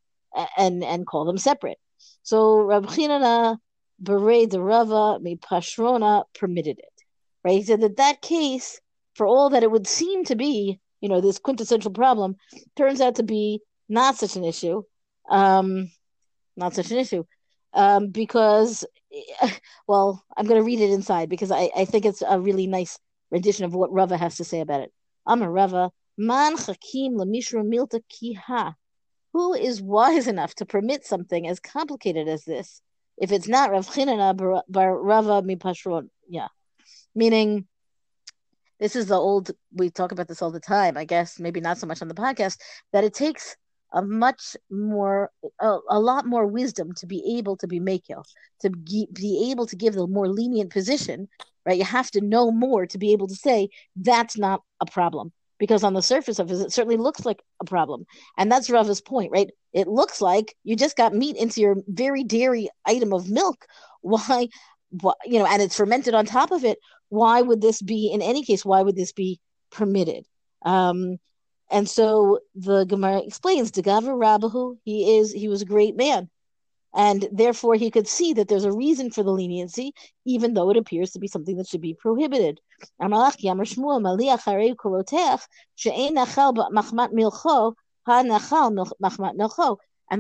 and 0.57 0.85
and 0.85 1.07
call 1.07 1.25
them 1.25 1.39
separate 1.39 1.79
so 2.23 2.57
Rab 2.59 2.87
Chinana 2.87 3.59
the 3.99 4.17
Rava 4.17 5.19
mi 5.21 5.37
Pashrona 5.37 6.25
permitted 6.35 6.79
it 6.79 7.03
right 7.45 7.57
he 7.57 7.63
said 7.63 7.81
that 7.81 7.97
that 7.97 8.23
case 8.23 8.81
for 9.17 9.27
all 9.27 9.51
that 9.51 9.63
it 9.63 9.71
would 9.71 9.87
seem 9.87 10.25
to 10.25 10.37
be, 10.37 10.79
you 11.01 11.09
know, 11.09 11.21
this 11.21 11.39
quintessential 11.39 11.91
problem, 11.91 12.37
turns 12.77 13.01
out 13.01 13.17
to 13.17 13.23
be 13.23 13.63
not 13.89 14.17
such 14.17 14.37
an 14.37 14.45
issue. 14.45 14.83
Um, 15.31 15.91
not 16.57 16.75
such 16.75 16.91
an 16.91 16.99
issue. 16.99 17.25
Um, 17.77 18.09
because, 18.09 18.85
well, 19.87 20.25
I'm 20.37 20.47
going 20.47 20.61
to 20.61 20.67
read 20.67 20.81
it 20.81 20.91
inside 20.91 21.29
because 21.29 21.53
I, 21.53 21.71
I 21.77 21.85
think 21.85 22.05
it's 22.05 22.23
a 22.27 22.41
really 22.41 22.67
nice 22.67 22.99
rendition 23.31 23.65
of 23.65 23.75
what 23.75 23.93
Rava 23.93 24.17
has 24.17 24.37
to 24.37 24.45
say 24.45 24.61
about 24.61 24.81
it. 24.81 24.93
Amar 25.27 25.51
Rava, 25.51 25.91
man 26.17 26.57
chakim 26.57 27.17
lemishra 27.17 27.63
milta 27.63 28.01
kiha. 28.11 28.75
Who 29.35 29.53
is 29.53 29.83
wise 29.83 30.27
enough 30.27 30.55
to 30.57 30.67
permit 30.67 31.05
something 31.05 31.47
as 31.47 31.61
complicated 31.61 32.27
as 32.27 32.45
this 32.45 32.81
if 33.19 33.31
it's 33.33 33.47
not 33.47 33.71
Rav 33.71 33.87
Chinana 33.87 34.63
bar 34.69 34.99
Rava 34.99 35.43
mipashron? 35.43 36.09
Yeah. 36.29 36.49
Meaning, 37.15 37.67
this 38.79 38.97
is 38.97 39.07
the 39.07 39.17
old 39.17 39.51
we 39.73 39.91
talk 39.91 40.13
about 40.13 40.29
this 40.29 40.43
all 40.43 40.51
the 40.51 40.61
time 40.61 40.97
i 40.97 41.05
guess 41.05 41.39
maybe 41.39 41.61
not 41.61 41.79
so 41.79 41.87
much 41.87 42.03
on 42.03 42.09
the 42.09 42.15
podcast 42.15 42.59
that 42.93 43.05
it 43.05 43.15
takes 43.15 43.57
a 43.93 44.03
much 44.03 44.57
more 44.71 45.31
a, 45.61 45.79
a 45.91 46.01
lot 46.01 46.27
more 46.27 46.47
wisdom 46.47 46.93
to 46.95 47.07
be 47.07 47.37
able 47.39 47.57
to 47.57 47.67
be 47.67 47.81
makil 47.81 48.25
to 48.61 48.71
be, 48.71 49.51
able 49.51 49.67
to 49.67 49.77
give 49.77 49.95
the 49.95 50.07
more 50.07 50.29
lenient 50.29 50.73
position 50.73 51.29
right? 51.67 51.79
You 51.79 51.85
have 51.85 52.11
to 52.13 52.21
know 52.21 52.51
more 52.51 52.87
to 52.87 52.97
be 52.97 53.13
able 53.13 53.27
to 53.27 53.35
say 53.35 53.69
that's 53.97 54.39
not 54.39 54.63
a 54.81 54.87
problem. 54.87 55.33
Because 55.59 55.83
on 55.85 55.95
the 55.95 56.03
surface 56.03 56.39
of 56.39 56.51
it 56.51 56.55
it 56.55 56.73
certainly 56.73 56.99
looks 56.99 57.25
like 57.25 57.43
a 57.61 57.65
problem. 57.65 58.07
And 58.39 58.51
that's 58.53 58.71
rava's 58.71 59.01
point 59.01 59.33
right? 59.33 59.51
It 59.73 59.89
looks 59.89 60.21
like 60.21 60.55
you 60.65 60.77
just 60.77 60.97
got 60.97 61.15
meat 61.15 61.37
into 61.37 61.61
your 61.61 61.77
very 61.89 62.25
dairy 62.25 62.69
item 62.87 63.13
of 63.13 63.29
milk. 63.29 63.67
Why 64.03 64.49
you 65.25 65.39
know 65.39 65.47
and 65.47 65.61
it's 65.61 65.77
fermented 65.77 66.15
on 66.15 66.27
top 66.27 66.53
of 66.53 66.65
it. 66.65 66.79
Why 67.09 67.43
would 67.43 67.61
this 67.61 67.83
be 67.83 68.11
in 68.13 68.23
any 68.23 68.45
case 68.45 68.65
why 68.65 68.83
would 68.83 68.97
this 68.97 69.13
be 69.13 69.41
permitted? 69.71 70.27
Um 70.63 71.19
and 71.71 71.89
so 71.89 72.41
the 72.55 72.85
gemara 72.85 73.21
explains 73.21 73.71
Degava 73.71 74.09
Rabahu, 74.09 74.77
he 74.85 75.19
is 75.19 75.33
he 75.33 75.49
was 75.49 75.63
a 75.63 75.67
great 75.67 75.97
man. 75.97 76.29
And 76.95 77.29
therefore 77.31 77.75
he 77.75 77.91
could 77.91 78.09
see 78.09 78.33
that 78.35 78.49
there's 78.49 78.65
a 78.65 78.73
reason 78.73 79.11
for 79.11 79.23
the 79.23 79.31
leniency 79.33 79.93
even 80.25 80.55
though 80.55 80.71
it 80.71 80.79
appears 80.79 81.11
to 81.13 81.19
be 81.19 81.29
something 81.29 81.57
that 81.59 81.69
should 81.69 81.83
be 81.83 81.93
prohibited. 81.95 82.61
And 82.99 83.13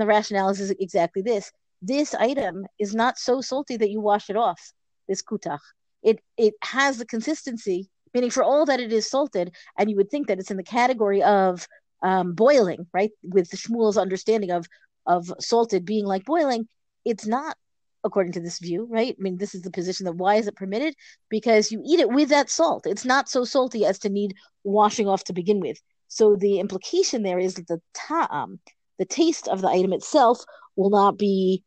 the 0.00 0.06
rationale 0.06 0.48
is 0.50 0.70
exactly 0.70 1.22
this. 1.22 1.52
This 1.80 2.14
item 2.14 2.66
is 2.78 2.94
not 2.94 3.18
so 3.18 3.40
salty 3.40 3.76
that 3.76 3.90
you 3.90 4.00
wash 4.00 4.28
it 4.28 4.36
off 4.36 4.72
this 5.08 5.22
kutach. 5.22 5.60
It 6.02 6.20
it 6.36 6.54
has 6.62 6.98
the 6.98 7.06
consistency, 7.06 7.88
meaning 8.16 8.30
for 8.30 8.42
all 8.42 8.64
that 8.64 8.80
it 8.80 8.94
is 8.94 9.10
salted, 9.10 9.54
and 9.78 9.90
you 9.90 9.96
would 9.96 10.10
think 10.10 10.26
that 10.26 10.38
it's 10.38 10.50
in 10.50 10.56
the 10.56 10.62
category 10.62 11.22
of 11.22 11.68
um, 12.02 12.32
boiling, 12.32 12.86
right? 12.94 13.10
With 13.22 13.50
the 13.50 13.58
Shmuel's 13.58 13.98
understanding 13.98 14.50
of 14.50 14.66
of 15.06 15.30
salted 15.38 15.84
being 15.84 16.06
like 16.06 16.24
boiling, 16.24 16.66
it's 17.04 17.26
not 17.26 17.56
according 18.02 18.32
to 18.32 18.40
this 18.40 18.58
view, 18.58 18.88
right? 18.90 19.14
I 19.18 19.22
mean, 19.22 19.36
this 19.36 19.54
is 19.54 19.62
the 19.62 19.70
position 19.70 20.04
that 20.04 20.16
why 20.16 20.36
is 20.36 20.46
it 20.46 20.56
permitted? 20.56 20.94
Because 21.28 21.70
you 21.70 21.82
eat 21.84 22.00
it 22.00 22.08
with 22.08 22.30
that 22.30 22.48
salt. 22.48 22.86
It's 22.86 23.04
not 23.04 23.28
so 23.28 23.44
salty 23.44 23.84
as 23.84 23.98
to 24.00 24.08
need 24.08 24.34
washing 24.64 25.08
off 25.08 25.24
to 25.24 25.34
begin 25.34 25.60
with. 25.60 25.78
So 26.08 26.36
the 26.36 26.58
implication 26.58 27.22
there 27.22 27.38
is 27.38 27.54
that 27.54 27.68
the 27.68 27.82
ta'am, 27.92 28.60
the 28.98 29.04
taste 29.04 29.46
of 29.46 29.60
the 29.60 29.68
item 29.68 29.92
itself, 29.92 30.38
will 30.76 30.90
not 30.90 31.18
be 31.18 31.62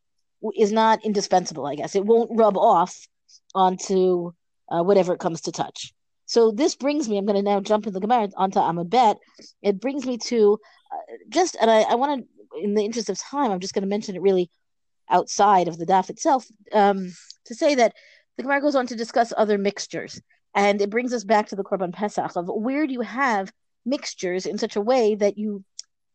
is 0.57 0.71
not 0.71 1.05
indispensable. 1.05 1.67
I 1.67 1.75
guess 1.75 1.95
it 1.95 2.05
won't 2.05 2.31
rub 2.33 2.57
off 2.57 3.07
onto 3.53 4.31
uh, 4.71 4.81
whatever 4.81 5.13
it 5.13 5.19
comes 5.19 5.41
to 5.41 5.51
touch. 5.51 5.93
So 6.29 6.51
this 6.51 6.75
brings 6.75 7.09
me, 7.09 7.17
I'm 7.17 7.25
going 7.25 7.43
to 7.43 7.51
now 7.51 7.59
jump 7.59 7.87
in 7.87 7.93
the 7.93 7.99
Gemara 7.99 8.29
onto 8.37 8.59
Amud 8.59 8.91
Bet. 8.91 9.17
It 9.63 9.81
brings 9.81 10.05
me 10.05 10.19
to 10.25 10.59
uh, 10.91 11.15
just, 11.27 11.57
and 11.59 11.71
I, 11.71 11.81
I 11.81 11.95
want 11.95 12.21
to, 12.21 12.63
in 12.63 12.75
the 12.75 12.85
interest 12.85 13.09
of 13.09 13.17
time, 13.17 13.49
I'm 13.49 13.59
just 13.59 13.73
going 13.73 13.81
to 13.81 13.89
mention 13.89 14.15
it 14.15 14.21
really 14.21 14.51
outside 15.09 15.67
of 15.67 15.79
the 15.79 15.87
daf 15.87 16.11
itself, 16.11 16.45
um, 16.71 17.11
to 17.45 17.55
say 17.55 17.73
that 17.73 17.95
the 18.37 18.43
Gemara 18.43 18.61
goes 18.61 18.75
on 18.75 18.85
to 18.85 18.95
discuss 18.95 19.33
other 19.35 19.57
mixtures. 19.57 20.21
And 20.53 20.79
it 20.83 20.91
brings 20.91 21.13
us 21.13 21.23
back 21.23 21.47
to 21.47 21.55
the 21.55 21.63
Korban 21.63 21.93
Pesach 21.93 22.35
of 22.35 22.47
where 22.47 22.85
do 22.85 22.93
you 22.93 23.01
have 23.01 23.51
mixtures 23.83 24.45
in 24.45 24.59
such 24.59 24.75
a 24.75 24.81
way 24.81 25.15
that 25.15 25.35
you, 25.35 25.63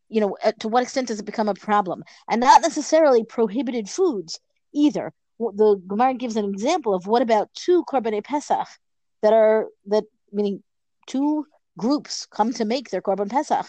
you 0.07 0.21
know, 0.21 0.37
uh, 0.45 0.53
to 0.61 0.69
what 0.69 0.83
extent 0.83 1.09
does 1.09 1.19
it 1.19 1.25
become 1.25 1.49
a 1.49 1.55
problem? 1.55 2.05
And 2.29 2.39
not 2.39 2.61
necessarily 2.61 3.25
prohibited 3.25 3.89
foods 3.89 4.39
either 4.73 5.11
the 5.37 5.81
Gemara 5.87 6.13
gives 6.13 6.37
an 6.37 6.45
example 6.45 6.93
of 6.93 7.07
what 7.07 7.21
about 7.21 7.53
two 7.53 7.83
korbanei 7.83 8.23
pesach 8.23 8.67
that 9.21 9.33
are 9.33 9.67
that 9.87 10.05
meaning 10.31 10.63
two 11.07 11.45
groups 11.77 12.25
come 12.25 12.53
to 12.53 12.65
make 12.65 12.89
their 12.89 13.01
korban 13.01 13.29
pesach, 13.29 13.67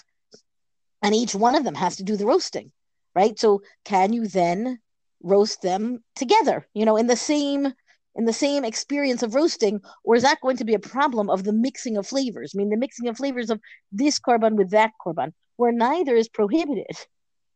and 1.03 1.15
each 1.15 1.35
one 1.35 1.55
of 1.55 1.65
them 1.65 1.75
has 1.75 1.97
to 1.97 2.05
do 2.05 2.17
the 2.17 2.27
roasting, 2.27 2.73
right? 3.15 3.39
So 3.39 3.63
can 3.85 4.13
you 4.13 4.27
then 4.27 4.81
roast 5.23 5.63
them 5.63 6.05
together? 6.15 6.67
You 6.75 6.85
know, 6.85 6.97
in 6.97 7.07
the 7.07 7.17
same 7.17 7.73
in 8.15 8.25
the 8.25 8.33
same 8.33 8.65
experience 8.65 9.23
of 9.23 9.35
roasting, 9.35 9.81
or 10.03 10.17
is 10.17 10.23
that 10.23 10.41
going 10.41 10.57
to 10.57 10.65
be 10.65 10.75
a 10.75 10.79
problem 10.79 11.29
of 11.29 11.45
the 11.45 11.53
mixing 11.53 11.97
of 11.97 12.07
flavors? 12.07 12.53
I 12.55 12.59
mean, 12.59 12.71
the 12.71 12.77
mixing 12.77 13.09
of 13.09 13.17
flavors 13.19 13.51
of 13.51 13.61
this 13.93 14.19
korban 14.19 14.57
with 14.57 14.71
that 14.71 14.93
korban, 15.05 15.33
where 15.57 15.73
neither 15.73 16.17
is 16.17 16.29
prohibited 16.29 16.97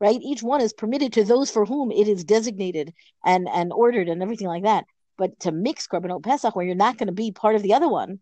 right? 0.00 0.18
Each 0.22 0.42
one 0.42 0.62
is 0.62 0.72
permitted 0.72 1.12
to 1.12 1.24
those 1.24 1.50
for 1.50 1.66
whom 1.66 1.92
it 1.92 2.08
is 2.08 2.24
designated 2.24 2.92
and 3.24 3.48
and 3.48 3.72
ordered 3.72 4.08
and 4.08 4.22
everything 4.22 4.48
like 4.48 4.64
that. 4.64 4.84
But 5.20 5.38
to 5.40 5.52
mix 5.52 5.86
korbanot 5.86 6.24
pesach 6.24 6.56
where 6.56 6.66
you're 6.66 6.84
not 6.86 6.96
going 6.98 7.12
to 7.12 7.20
be 7.24 7.30
part 7.30 7.54
of 7.54 7.62
the 7.62 7.74
other 7.74 7.88
one, 7.88 8.20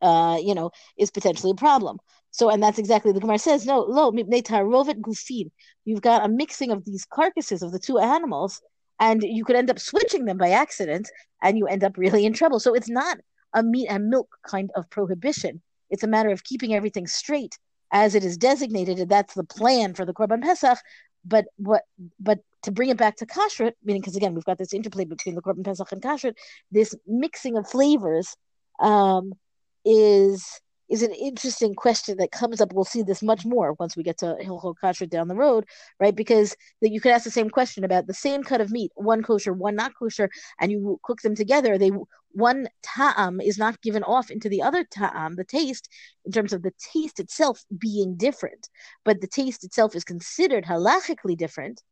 uh, 0.00 0.38
you 0.40 0.54
know, 0.54 0.70
is 0.96 1.10
potentially 1.10 1.52
a 1.52 1.62
problem. 1.66 1.98
So, 2.30 2.48
and 2.48 2.62
that's 2.62 2.78
exactly 2.78 3.12
the 3.12 3.20
Gemara 3.20 3.38
says. 3.38 3.66
No, 3.66 3.80
lo 3.80 4.12
rovet 4.12 5.02
gufin. 5.02 5.50
You've 5.84 6.06
got 6.10 6.24
a 6.24 6.28
mixing 6.28 6.70
of 6.70 6.84
these 6.84 7.04
carcasses 7.04 7.62
of 7.62 7.72
the 7.72 7.80
two 7.80 7.98
animals, 7.98 8.62
and 9.00 9.22
you 9.22 9.44
could 9.44 9.56
end 9.56 9.70
up 9.70 9.78
switching 9.80 10.26
them 10.26 10.36
by 10.36 10.50
accident 10.50 11.10
and 11.42 11.58
you 11.58 11.66
end 11.66 11.82
up 11.82 11.96
really 11.96 12.24
in 12.24 12.32
trouble 12.32 12.60
so 12.60 12.74
it's 12.74 12.90
not 12.90 13.18
a 13.54 13.62
meat 13.62 13.88
and 13.88 14.08
milk 14.08 14.36
kind 14.46 14.70
of 14.76 14.88
prohibition 14.90 15.60
it's 15.88 16.04
a 16.04 16.12
matter 16.14 16.28
of 16.30 16.44
keeping 16.44 16.74
everything 16.74 17.06
straight 17.06 17.58
as 17.92 18.14
it 18.14 18.22
is 18.22 18.36
designated 18.36 18.98
and 18.98 19.10
that's 19.10 19.34
the 19.34 19.42
plan 19.42 19.94
for 19.94 20.04
the 20.04 20.12
korban 20.12 20.42
pesach 20.42 20.78
but 21.24 21.46
what 21.56 21.82
but 22.20 22.38
to 22.62 22.70
bring 22.70 22.90
it 22.90 22.96
back 22.96 23.16
to 23.16 23.26
kashrut 23.26 23.72
meaning 23.84 24.00
because 24.00 24.16
again 24.16 24.34
we've 24.34 24.44
got 24.44 24.58
this 24.58 24.74
interplay 24.74 25.04
between 25.04 25.34
the 25.34 25.42
korban 25.42 25.64
pesach 25.64 25.92
and 25.92 26.02
kashrut 26.02 26.34
this 26.70 26.94
mixing 27.06 27.56
of 27.56 27.68
flavors 27.68 28.36
um, 28.80 29.32
is 29.84 30.60
is 30.90 31.02
an 31.02 31.12
interesting 31.12 31.72
question 31.72 32.18
that 32.18 32.32
comes 32.32 32.60
up. 32.60 32.72
We'll 32.72 32.84
see 32.84 33.02
this 33.02 33.22
much 33.22 33.46
more 33.46 33.74
once 33.74 33.96
we 33.96 34.02
get 34.02 34.18
to 34.18 34.36
Hilchot 34.42 34.74
Kashrut 34.82 35.08
down 35.08 35.28
the 35.28 35.36
road, 35.36 35.64
right? 36.00 36.14
Because 36.14 36.56
that 36.82 36.90
you 36.90 37.00
could 37.00 37.12
ask 37.12 37.24
the 37.24 37.30
same 37.30 37.48
question 37.48 37.84
about 37.84 38.08
the 38.08 38.14
same 38.14 38.42
cut 38.42 38.60
of 38.60 38.72
meat, 38.72 38.90
one 38.96 39.22
kosher, 39.22 39.52
one 39.52 39.76
not 39.76 39.92
kosher, 39.96 40.28
and 40.60 40.72
you 40.72 40.98
cook 41.04 41.20
them 41.22 41.36
together. 41.36 41.78
They 41.78 41.92
one 42.32 42.68
ta'am 42.82 43.40
is 43.40 43.58
not 43.58 43.80
given 43.82 44.02
off 44.02 44.30
into 44.30 44.48
the 44.48 44.62
other 44.62 44.84
ta'am, 44.84 45.36
the 45.36 45.44
taste, 45.44 45.88
in 46.24 46.32
terms 46.32 46.52
of 46.52 46.62
the 46.62 46.72
taste 46.92 47.18
itself 47.18 47.64
being 47.76 48.16
different, 48.16 48.68
but 49.04 49.20
the 49.20 49.26
taste 49.26 49.64
itself 49.64 49.96
is 49.96 50.04
considered 50.04 50.64
halachically 50.64 51.36
different 51.36 51.82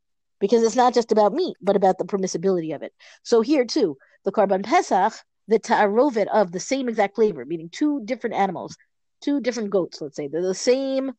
because 0.41 0.63
it's 0.63 0.77
not 0.77 0.95
just 0.95 1.13
about 1.13 1.33
meat, 1.33 1.57
but 1.61 1.77
about 1.77 1.99
the 1.99 2.05
permissibility 2.05 2.75
of 2.75 2.83
it. 2.83 2.93
So 3.23 3.41
here 3.41 3.65
too, 3.65 3.97
the 4.25 4.33
korban 4.33 4.65
pesach 4.65 5.15
the 5.49 5.59
ta'arovet 5.59 6.27
of 6.29 6.53
the 6.53 6.61
same 6.61 6.89
exact 6.89 7.17
flavor, 7.17 7.45
meaning 7.45 7.71
two 7.71 8.03
different 8.05 8.37
animals, 8.37 8.77
two 9.23 9.41
different 9.41 9.71
goats, 9.71 10.01
let's 10.01 10.15
say. 10.15 10.29
They're 10.29 10.43
the 10.43 10.55
same, 10.55 11.13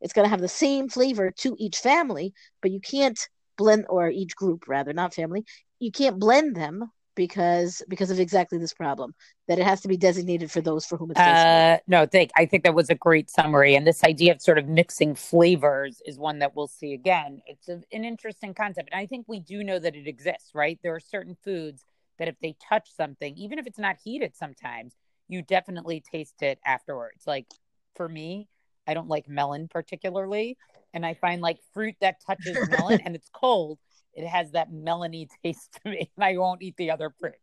it's 0.00 0.12
going 0.12 0.24
to 0.24 0.30
have 0.30 0.40
the 0.40 0.48
same 0.48 0.88
flavor 0.88 1.30
to 1.38 1.56
each 1.58 1.78
family, 1.78 2.34
but 2.60 2.72
you 2.72 2.80
can't 2.80 3.18
blend, 3.56 3.86
or 3.88 4.10
each 4.10 4.34
group 4.34 4.64
rather, 4.66 4.92
not 4.92 5.14
family, 5.14 5.44
you 5.78 5.92
can't 5.92 6.18
blend 6.18 6.56
them 6.56 6.90
because 7.18 7.82
because 7.88 8.10
of 8.10 8.18
exactly 8.18 8.56
this 8.56 8.72
problem 8.72 9.14
that 9.48 9.58
it 9.58 9.64
has 9.64 9.82
to 9.82 9.88
be 9.88 9.96
designated 9.96 10.50
for 10.50 10.62
those 10.62 10.86
for 10.86 10.96
whom 10.96 11.10
it's 11.10 11.20
uh, 11.20 11.76
no 11.86 12.06
thank 12.06 12.30
i 12.36 12.46
think 12.46 12.62
that 12.64 12.74
was 12.74 12.88
a 12.88 12.94
great 12.94 13.28
summary 13.28 13.74
and 13.74 13.86
this 13.86 14.02
idea 14.04 14.32
of 14.32 14.40
sort 14.40 14.56
of 14.56 14.66
mixing 14.66 15.14
flavors 15.14 16.00
is 16.06 16.16
one 16.16 16.38
that 16.38 16.54
we'll 16.54 16.68
see 16.68 16.94
again 16.94 17.42
it's 17.46 17.68
a, 17.68 17.82
an 17.92 18.04
interesting 18.04 18.54
concept 18.54 18.88
and 18.92 19.00
i 19.00 19.04
think 19.04 19.26
we 19.28 19.40
do 19.40 19.62
know 19.62 19.78
that 19.78 19.94
it 19.94 20.06
exists 20.06 20.52
right 20.54 20.78
there 20.82 20.94
are 20.94 21.00
certain 21.00 21.36
foods 21.44 21.84
that 22.18 22.28
if 22.28 22.34
they 22.40 22.54
touch 22.68 22.88
something, 22.94 23.36
even 23.36 23.58
if 23.58 23.66
it's 23.66 23.78
not 23.78 23.96
heated 24.02 24.36
sometimes, 24.36 24.94
you 25.28 25.42
definitely 25.42 26.02
taste 26.12 26.42
it 26.42 26.58
afterwards. 26.64 27.26
Like 27.26 27.46
for 27.94 28.08
me, 28.08 28.48
I 28.86 28.94
don't 28.94 29.08
like 29.08 29.28
melon 29.28 29.68
particularly. 29.68 30.56
And 30.94 31.04
I 31.04 31.14
find 31.14 31.40
like 31.40 31.58
fruit 31.72 31.94
that 32.00 32.16
touches 32.26 32.56
melon 32.70 33.00
and 33.04 33.14
it's 33.14 33.30
cold, 33.32 33.78
it 34.18 34.26
has 34.26 34.50
that 34.52 34.70
melony 34.70 35.28
taste 35.42 35.78
to 35.82 35.90
me. 35.90 36.10
And 36.16 36.24
I 36.24 36.36
won't 36.36 36.62
eat 36.62 36.76
the 36.76 36.90
other 36.90 37.12
fruit. 37.18 37.34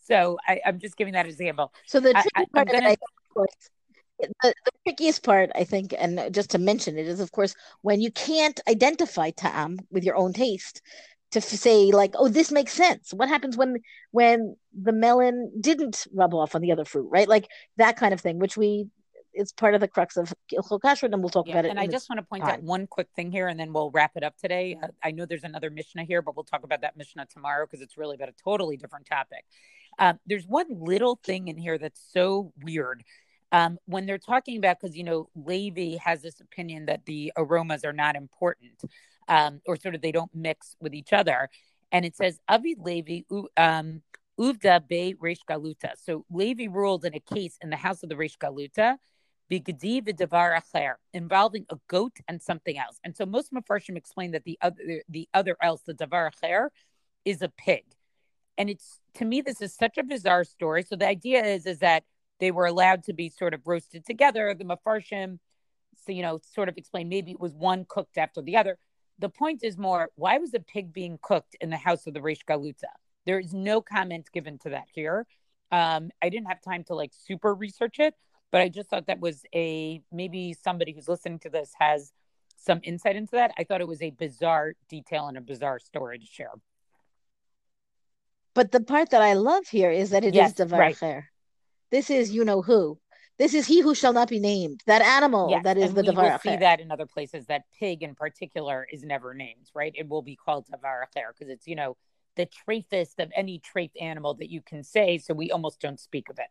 So 0.00 0.38
I, 0.46 0.60
am 0.64 0.78
just 0.78 0.96
giving 0.96 1.14
that 1.14 1.26
example. 1.26 1.72
So 1.86 2.00
the 2.00 2.12
tricky 2.12 2.28
I, 2.36 2.44
part 2.54 2.68
gonna... 2.68 2.90
of 2.90 2.98
course, 3.34 3.70
the, 4.18 4.28
the, 4.42 4.70
trickiest 4.86 5.22
part, 5.22 5.50
I 5.54 5.64
think, 5.64 5.94
and 5.96 6.32
just 6.34 6.50
to 6.50 6.58
mention 6.58 6.98
it, 6.98 7.06
is 7.06 7.20
of 7.20 7.30
course 7.30 7.54
when 7.82 8.00
you 8.00 8.10
can't 8.10 8.58
identify 8.68 9.30
ta'am 9.30 9.78
with 9.90 10.04
your 10.04 10.16
own 10.16 10.32
taste 10.32 10.82
to 11.30 11.40
say 11.40 11.90
like 11.92 12.14
oh 12.16 12.28
this 12.28 12.50
makes 12.50 12.72
sense 12.72 13.12
what 13.12 13.28
happens 13.28 13.54
when 13.54 13.76
when 14.12 14.56
the 14.72 14.92
melon 14.92 15.52
didn't 15.60 16.06
rub 16.14 16.32
off 16.32 16.54
on 16.54 16.62
the 16.62 16.72
other 16.72 16.86
fruit 16.86 17.06
right 17.10 17.28
like 17.28 17.46
that 17.76 17.96
kind 17.96 18.14
of 18.14 18.20
thing 18.20 18.38
which 18.38 18.56
we 18.56 18.86
it's 19.38 19.52
part 19.52 19.74
of 19.74 19.80
the 19.80 19.88
crux 19.88 20.16
of 20.16 20.34
Kashrut, 20.52 21.12
and 21.12 21.22
we'll 21.22 21.30
talk 21.30 21.46
yeah, 21.46 21.54
about 21.54 21.64
it. 21.66 21.70
And 21.70 21.78
I 21.78 21.86
just 21.86 22.10
want 22.10 22.18
to 22.18 22.26
point 22.26 22.42
time. 22.42 22.54
out 22.54 22.62
one 22.62 22.86
quick 22.86 23.08
thing 23.14 23.30
here, 23.30 23.46
and 23.46 23.58
then 23.58 23.72
we'll 23.72 23.90
wrap 23.90 24.12
it 24.16 24.24
up 24.24 24.36
today. 24.36 24.76
Uh, 24.82 24.88
I 25.02 25.12
know 25.12 25.26
there's 25.26 25.44
another 25.44 25.70
Mishnah 25.70 26.04
here, 26.04 26.22
but 26.22 26.36
we'll 26.36 26.44
talk 26.44 26.64
about 26.64 26.80
that 26.82 26.96
Mishnah 26.96 27.26
tomorrow 27.32 27.64
because 27.64 27.80
it's 27.80 27.96
really 27.96 28.16
about 28.16 28.28
a 28.28 28.34
totally 28.42 28.76
different 28.76 29.06
topic. 29.06 29.44
Uh, 29.98 30.14
there's 30.26 30.46
one 30.46 30.66
little 30.70 31.20
thing 31.22 31.48
in 31.48 31.56
here 31.56 31.78
that's 31.78 32.02
so 32.12 32.52
weird. 32.62 33.04
Um, 33.52 33.78
when 33.86 34.06
they're 34.06 34.18
talking 34.18 34.58
about, 34.58 34.80
because, 34.80 34.96
you 34.96 35.04
know, 35.04 35.30
Levi 35.34 35.96
has 36.04 36.20
this 36.20 36.40
opinion 36.40 36.86
that 36.86 37.06
the 37.06 37.32
aromas 37.36 37.84
are 37.84 37.94
not 37.94 38.16
important 38.16 38.82
um, 39.28 39.60
or 39.66 39.76
sort 39.76 39.94
of 39.94 40.02
they 40.02 40.12
don't 40.12 40.34
mix 40.34 40.76
with 40.80 40.94
each 40.94 41.12
other. 41.12 41.48
And 41.90 42.04
it 42.04 42.16
says 42.16 42.38
Avi 42.48 42.76
Levi 42.78 43.22
um, 43.56 44.02
Uvda 44.38 44.86
Be 44.86 45.14
Reish 45.14 45.40
Galuta. 45.48 45.92
So 45.96 46.24
Levi 46.30 46.66
ruled 46.66 47.04
in 47.04 47.14
a 47.14 47.20
case 47.20 47.56
in 47.62 47.70
the 47.70 47.76
house 47.76 48.02
of 48.02 48.08
the 48.08 48.14
Reish 48.14 48.36
Galuta, 48.38 48.96
Bigadi 49.50 50.02
v'davar 50.02 50.60
acher, 50.60 50.94
involving 51.12 51.66
a 51.70 51.76
goat 51.88 52.18
and 52.28 52.40
something 52.42 52.78
else. 52.78 52.98
And 53.04 53.16
so 53.16 53.26
most 53.26 53.52
Mepharshim 53.52 53.96
explain 53.96 54.32
that 54.32 54.44
the 54.44 54.58
other 54.60 55.02
the 55.08 55.28
other 55.34 55.56
else, 55.62 55.82
the 55.86 55.94
davar 55.94 56.30
acher, 56.30 56.68
is 57.24 57.42
a 57.42 57.48
pig. 57.48 57.84
And 58.56 58.68
it's 58.68 59.00
to 59.14 59.24
me, 59.24 59.40
this 59.40 59.60
is 59.60 59.74
such 59.74 59.98
a 59.98 60.02
bizarre 60.02 60.44
story. 60.44 60.82
So 60.82 60.96
the 60.96 61.08
idea 61.08 61.44
is 61.44 61.66
is 61.66 61.78
that 61.78 62.04
they 62.40 62.50
were 62.50 62.66
allowed 62.66 63.04
to 63.04 63.12
be 63.12 63.28
sort 63.30 63.54
of 63.54 63.66
roasted 63.66 64.04
together. 64.04 64.54
The 64.54 64.64
Mepharshim, 64.64 65.38
so 66.04 66.12
you 66.12 66.22
know, 66.22 66.40
sort 66.54 66.68
of 66.68 66.76
explain 66.76 67.08
maybe 67.08 67.30
it 67.32 67.40
was 67.40 67.54
one 67.54 67.86
cooked 67.88 68.18
after 68.18 68.42
the 68.42 68.56
other 68.56 68.78
the 69.18 69.28
point 69.28 69.64
is 69.64 69.76
more 69.76 70.10
why 70.14 70.38
was 70.38 70.54
a 70.54 70.60
pig 70.60 70.92
being 70.92 71.18
cooked 71.20 71.56
in 71.60 71.70
the 71.70 71.76
house 71.76 72.06
of 72.06 72.14
the 72.14 72.20
Reish 72.20 72.44
Galuta? 72.48 72.92
There 73.26 73.38
is 73.38 73.52
no 73.52 73.80
comment 73.80 74.26
given 74.32 74.58
to 74.60 74.70
that 74.70 74.86
here. 74.94 75.26
Um, 75.70 76.10
I 76.22 76.30
didn't 76.30 76.46
have 76.46 76.62
time 76.62 76.84
to 76.84 76.94
like 76.94 77.12
super 77.12 77.54
research 77.54 77.98
it, 77.98 78.14
but 78.50 78.60
I 78.60 78.68
just 78.68 78.88
thought 78.88 79.06
that 79.06 79.20
was 79.20 79.44
a 79.54 80.02
maybe 80.12 80.54
somebody 80.54 80.92
who's 80.92 81.08
listening 81.08 81.38
to 81.40 81.50
this 81.50 81.72
has 81.78 82.12
some 82.56 82.80
insight 82.82 83.16
into 83.16 83.32
that. 83.32 83.52
I 83.58 83.64
thought 83.64 83.80
it 83.80 83.88
was 83.88 84.02
a 84.02 84.10
bizarre 84.10 84.74
detail 84.88 85.28
and 85.28 85.36
a 85.36 85.40
bizarre 85.40 85.78
story 85.78 86.18
to 86.18 86.26
share. 86.26 86.52
But 88.54 88.72
the 88.72 88.80
part 88.80 89.10
that 89.10 89.22
I 89.22 89.34
love 89.34 89.68
here 89.68 89.90
is 89.90 90.10
that 90.10 90.24
it 90.24 90.34
yes, 90.34 90.50
is 90.50 90.56
the 90.56 90.66
right. 90.66 90.98
This 91.90 92.10
is 92.10 92.32
you 92.32 92.44
know 92.44 92.62
who. 92.62 92.98
This 93.38 93.54
is 93.54 93.66
he 93.66 93.80
who 93.80 93.94
shall 93.94 94.12
not 94.12 94.28
be 94.28 94.40
named. 94.40 94.82
That 94.86 95.00
animal 95.00 95.50
yes, 95.50 95.62
that 95.62 95.78
is 95.78 95.94
the 95.94 96.02
Davar 96.02 96.42
see 96.42 96.56
that 96.56 96.80
in 96.80 96.90
other 96.90 97.06
places. 97.06 97.46
That 97.46 97.62
pig 97.78 98.02
in 98.02 98.16
particular 98.16 98.86
is 98.92 99.04
never 99.04 99.32
named, 99.32 99.70
right? 99.74 99.92
It 99.96 100.08
will 100.08 100.22
be 100.22 100.34
called 100.34 100.66
Davar 100.66 101.04
because 101.12 101.48
it's, 101.48 101.68
you 101.68 101.76
know, 101.76 101.96
the 102.34 102.46
treifest 102.46 103.20
of 103.20 103.30
any 103.36 103.60
treif 103.60 103.90
animal 104.00 104.34
that 104.34 104.50
you 104.50 104.60
can 104.60 104.82
say. 104.82 105.18
So 105.18 105.34
we 105.34 105.52
almost 105.52 105.80
don't 105.80 106.00
speak 106.00 106.28
of 106.28 106.40
it. 106.40 106.48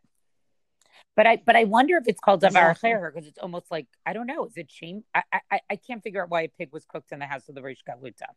But 1.16 1.28
I 1.28 1.42
but 1.46 1.56
I 1.56 1.64
wonder 1.64 1.98
if 1.98 2.04
it's 2.08 2.20
called 2.20 2.42
Davar 2.42 2.76
because 3.14 3.28
it's 3.28 3.40
almost 3.40 3.72
like 3.72 3.88
I 4.06 4.14
don't 4.14 4.28
know. 4.28 4.46
Is 4.46 4.54
it 4.56 4.72
shame? 4.72 5.04
I, 5.14 5.24
I 5.52 5.60
I 5.70 5.76
can't 5.76 6.04
figure 6.04 6.24
out 6.24 6.30
why 6.30 6.42
a 6.42 6.50
pig 6.50 6.70
was 6.72 6.86
cooked 6.86 7.12
in 7.12 7.20
the 7.20 7.26
house 7.26 7.48
of 7.50 7.56
the 7.56 7.62
Reish 7.62 7.80
Galuta. 7.88 8.28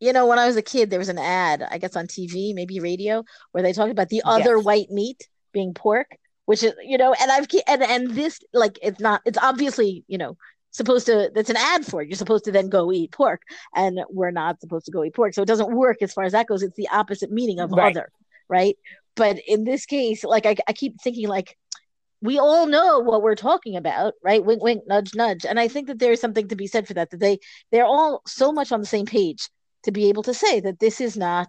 You 0.00 0.12
know, 0.12 0.26
when 0.26 0.38
I 0.38 0.46
was 0.46 0.56
a 0.56 0.62
kid, 0.62 0.90
there 0.90 0.98
was 0.98 1.08
an 1.08 1.18
ad, 1.18 1.66
I 1.70 1.78
guess 1.78 1.96
on 1.96 2.06
TV, 2.06 2.54
maybe 2.54 2.80
radio, 2.80 3.24
where 3.52 3.62
they 3.62 3.72
talked 3.72 3.90
about 3.90 4.10
the 4.10 4.22
other 4.26 4.56
yes. 4.56 4.64
white 4.64 4.90
meat 4.90 5.26
being 5.52 5.72
pork 5.72 6.08
which 6.46 6.62
is 6.62 6.72
you 6.82 6.96
know 6.96 7.14
and 7.20 7.30
i've 7.30 7.46
and 7.68 7.82
and 7.82 8.10
this 8.12 8.40
like 8.54 8.78
it's 8.82 9.00
not 9.00 9.20
it's 9.26 9.38
obviously 9.38 10.04
you 10.08 10.16
know 10.16 10.36
supposed 10.70 11.06
to 11.06 11.30
that's 11.34 11.50
an 11.50 11.56
ad 11.56 11.84
for 11.84 12.02
it 12.02 12.08
you're 12.08 12.16
supposed 12.16 12.44
to 12.44 12.52
then 12.52 12.68
go 12.68 12.92
eat 12.92 13.12
pork 13.12 13.42
and 13.74 13.98
we're 14.10 14.30
not 14.30 14.60
supposed 14.60 14.86
to 14.86 14.92
go 14.92 15.04
eat 15.04 15.14
pork 15.14 15.34
so 15.34 15.42
it 15.42 15.46
doesn't 15.46 15.74
work 15.74 15.98
as 16.02 16.12
far 16.12 16.24
as 16.24 16.32
that 16.32 16.46
goes 16.46 16.62
it's 16.62 16.76
the 16.76 16.88
opposite 16.88 17.30
meaning 17.30 17.60
of 17.60 17.70
right. 17.72 17.96
other 17.96 18.10
right 18.48 18.76
but 19.16 19.38
in 19.46 19.64
this 19.64 19.86
case 19.86 20.24
like 20.24 20.46
I, 20.46 20.56
I 20.68 20.72
keep 20.72 21.00
thinking 21.00 21.28
like 21.28 21.56
we 22.22 22.38
all 22.38 22.66
know 22.66 23.00
what 23.00 23.22
we're 23.22 23.34
talking 23.34 23.76
about 23.76 24.14
right 24.22 24.44
wink 24.44 24.62
wink 24.62 24.84
nudge 24.86 25.14
nudge 25.14 25.44
and 25.44 25.58
i 25.58 25.68
think 25.68 25.88
that 25.88 25.98
there's 25.98 26.20
something 26.20 26.48
to 26.48 26.56
be 26.56 26.66
said 26.66 26.86
for 26.86 26.94
that 26.94 27.10
that 27.10 27.20
they 27.20 27.38
they're 27.72 27.84
all 27.84 28.22
so 28.26 28.52
much 28.52 28.72
on 28.72 28.80
the 28.80 28.86
same 28.86 29.06
page 29.06 29.48
to 29.82 29.92
be 29.92 30.08
able 30.08 30.22
to 30.22 30.34
say 30.34 30.60
that 30.60 30.78
this 30.78 31.00
is 31.00 31.16
not 31.16 31.48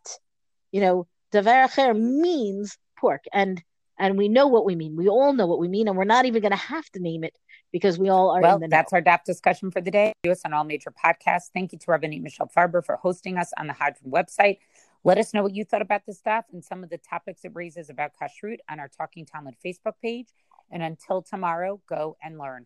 you 0.71 0.81
know 0.81 1.07
davar 1.33 1.97
means 1.99 2.77
pork 2.97 3.23
and 3.33 3.61
and 3.99 4.17
we 4.17 4.27
know 4.27 4.47
what 4.47 4.65
we 4.65 4.75
mean. 4.75 4.95
We 4.95 5.07
all 5.07 5.33
know 5.33 5.47
what 5.47 5.59
we 5.59 5.67
mean, 5.67 5.87
and 5.87 5.97
we're 5.97 6.03
not 6.03 6.25
even 6.25 6.41
going 6.41 6.51
to 6.51 6.57
have 6.57 6.85
to 6.91 6.99
name 6.99 7.23
it 7.23 7.37
because 7.71 7.97
we 7.97 8.09
all 8.09 8.29
are. 8.29 8.41
Well, 8.41 8.59
that's 8.69 8.91
know. 8.91 8.97
our 8.97 9.01
daf 9.01 9.23
discussion 9.23 9.71
for 9.71 9.81
the 9.81 9.91
day. 9.91 10.13
Do 10.23 10.31
us 10.31 10.41
on 10.45 10.53
all 10.53 10.63
major 10.63 10.91
podcasts. 10.91 11.49
Thank 11.53 11.71
you 11.71 11.79
to 11.79 11.87
Rabbanit 11.87 12.21
Michelle 12.21 12.49
Farber 12.55 12.85
for 12.85 12.97
hosting 12.97 13.37
us 13.37 13.51
on 13.57 13.67
the 13.67 13.73
Hadran 13.73 14.07
website. 14.07 14.59
Let 15.03 15.17
us 15.17 15.33
know 15.33 15.43
what 15.43 15.55
you 15.55 15.63
thought 15.63 15.81
about 15.81 16.05
the 16.05 16.13
stuff 16.13 16.45
and 16.51 16.63
some 16.63 16.83
of 16.83 16.89
the 16.89 16.97
topics 16.97 17.45
it 17.45 17.51
raises 17.53 17.89
about 17.89 18.11
kashrut 18.21 18.57
on 18.69 18.79
our 18.79 18.87
Talking 18.89 19.25
Talmud 19.25 19.55
Facebook 19.63 19.93
page. 20.01 20.27
And 20.69 20.83
until 20.83 21.21
tomorrow, 21.21 21.79
go 21.87 22.17
and 22.21 22.37
learn. 22.37 22.65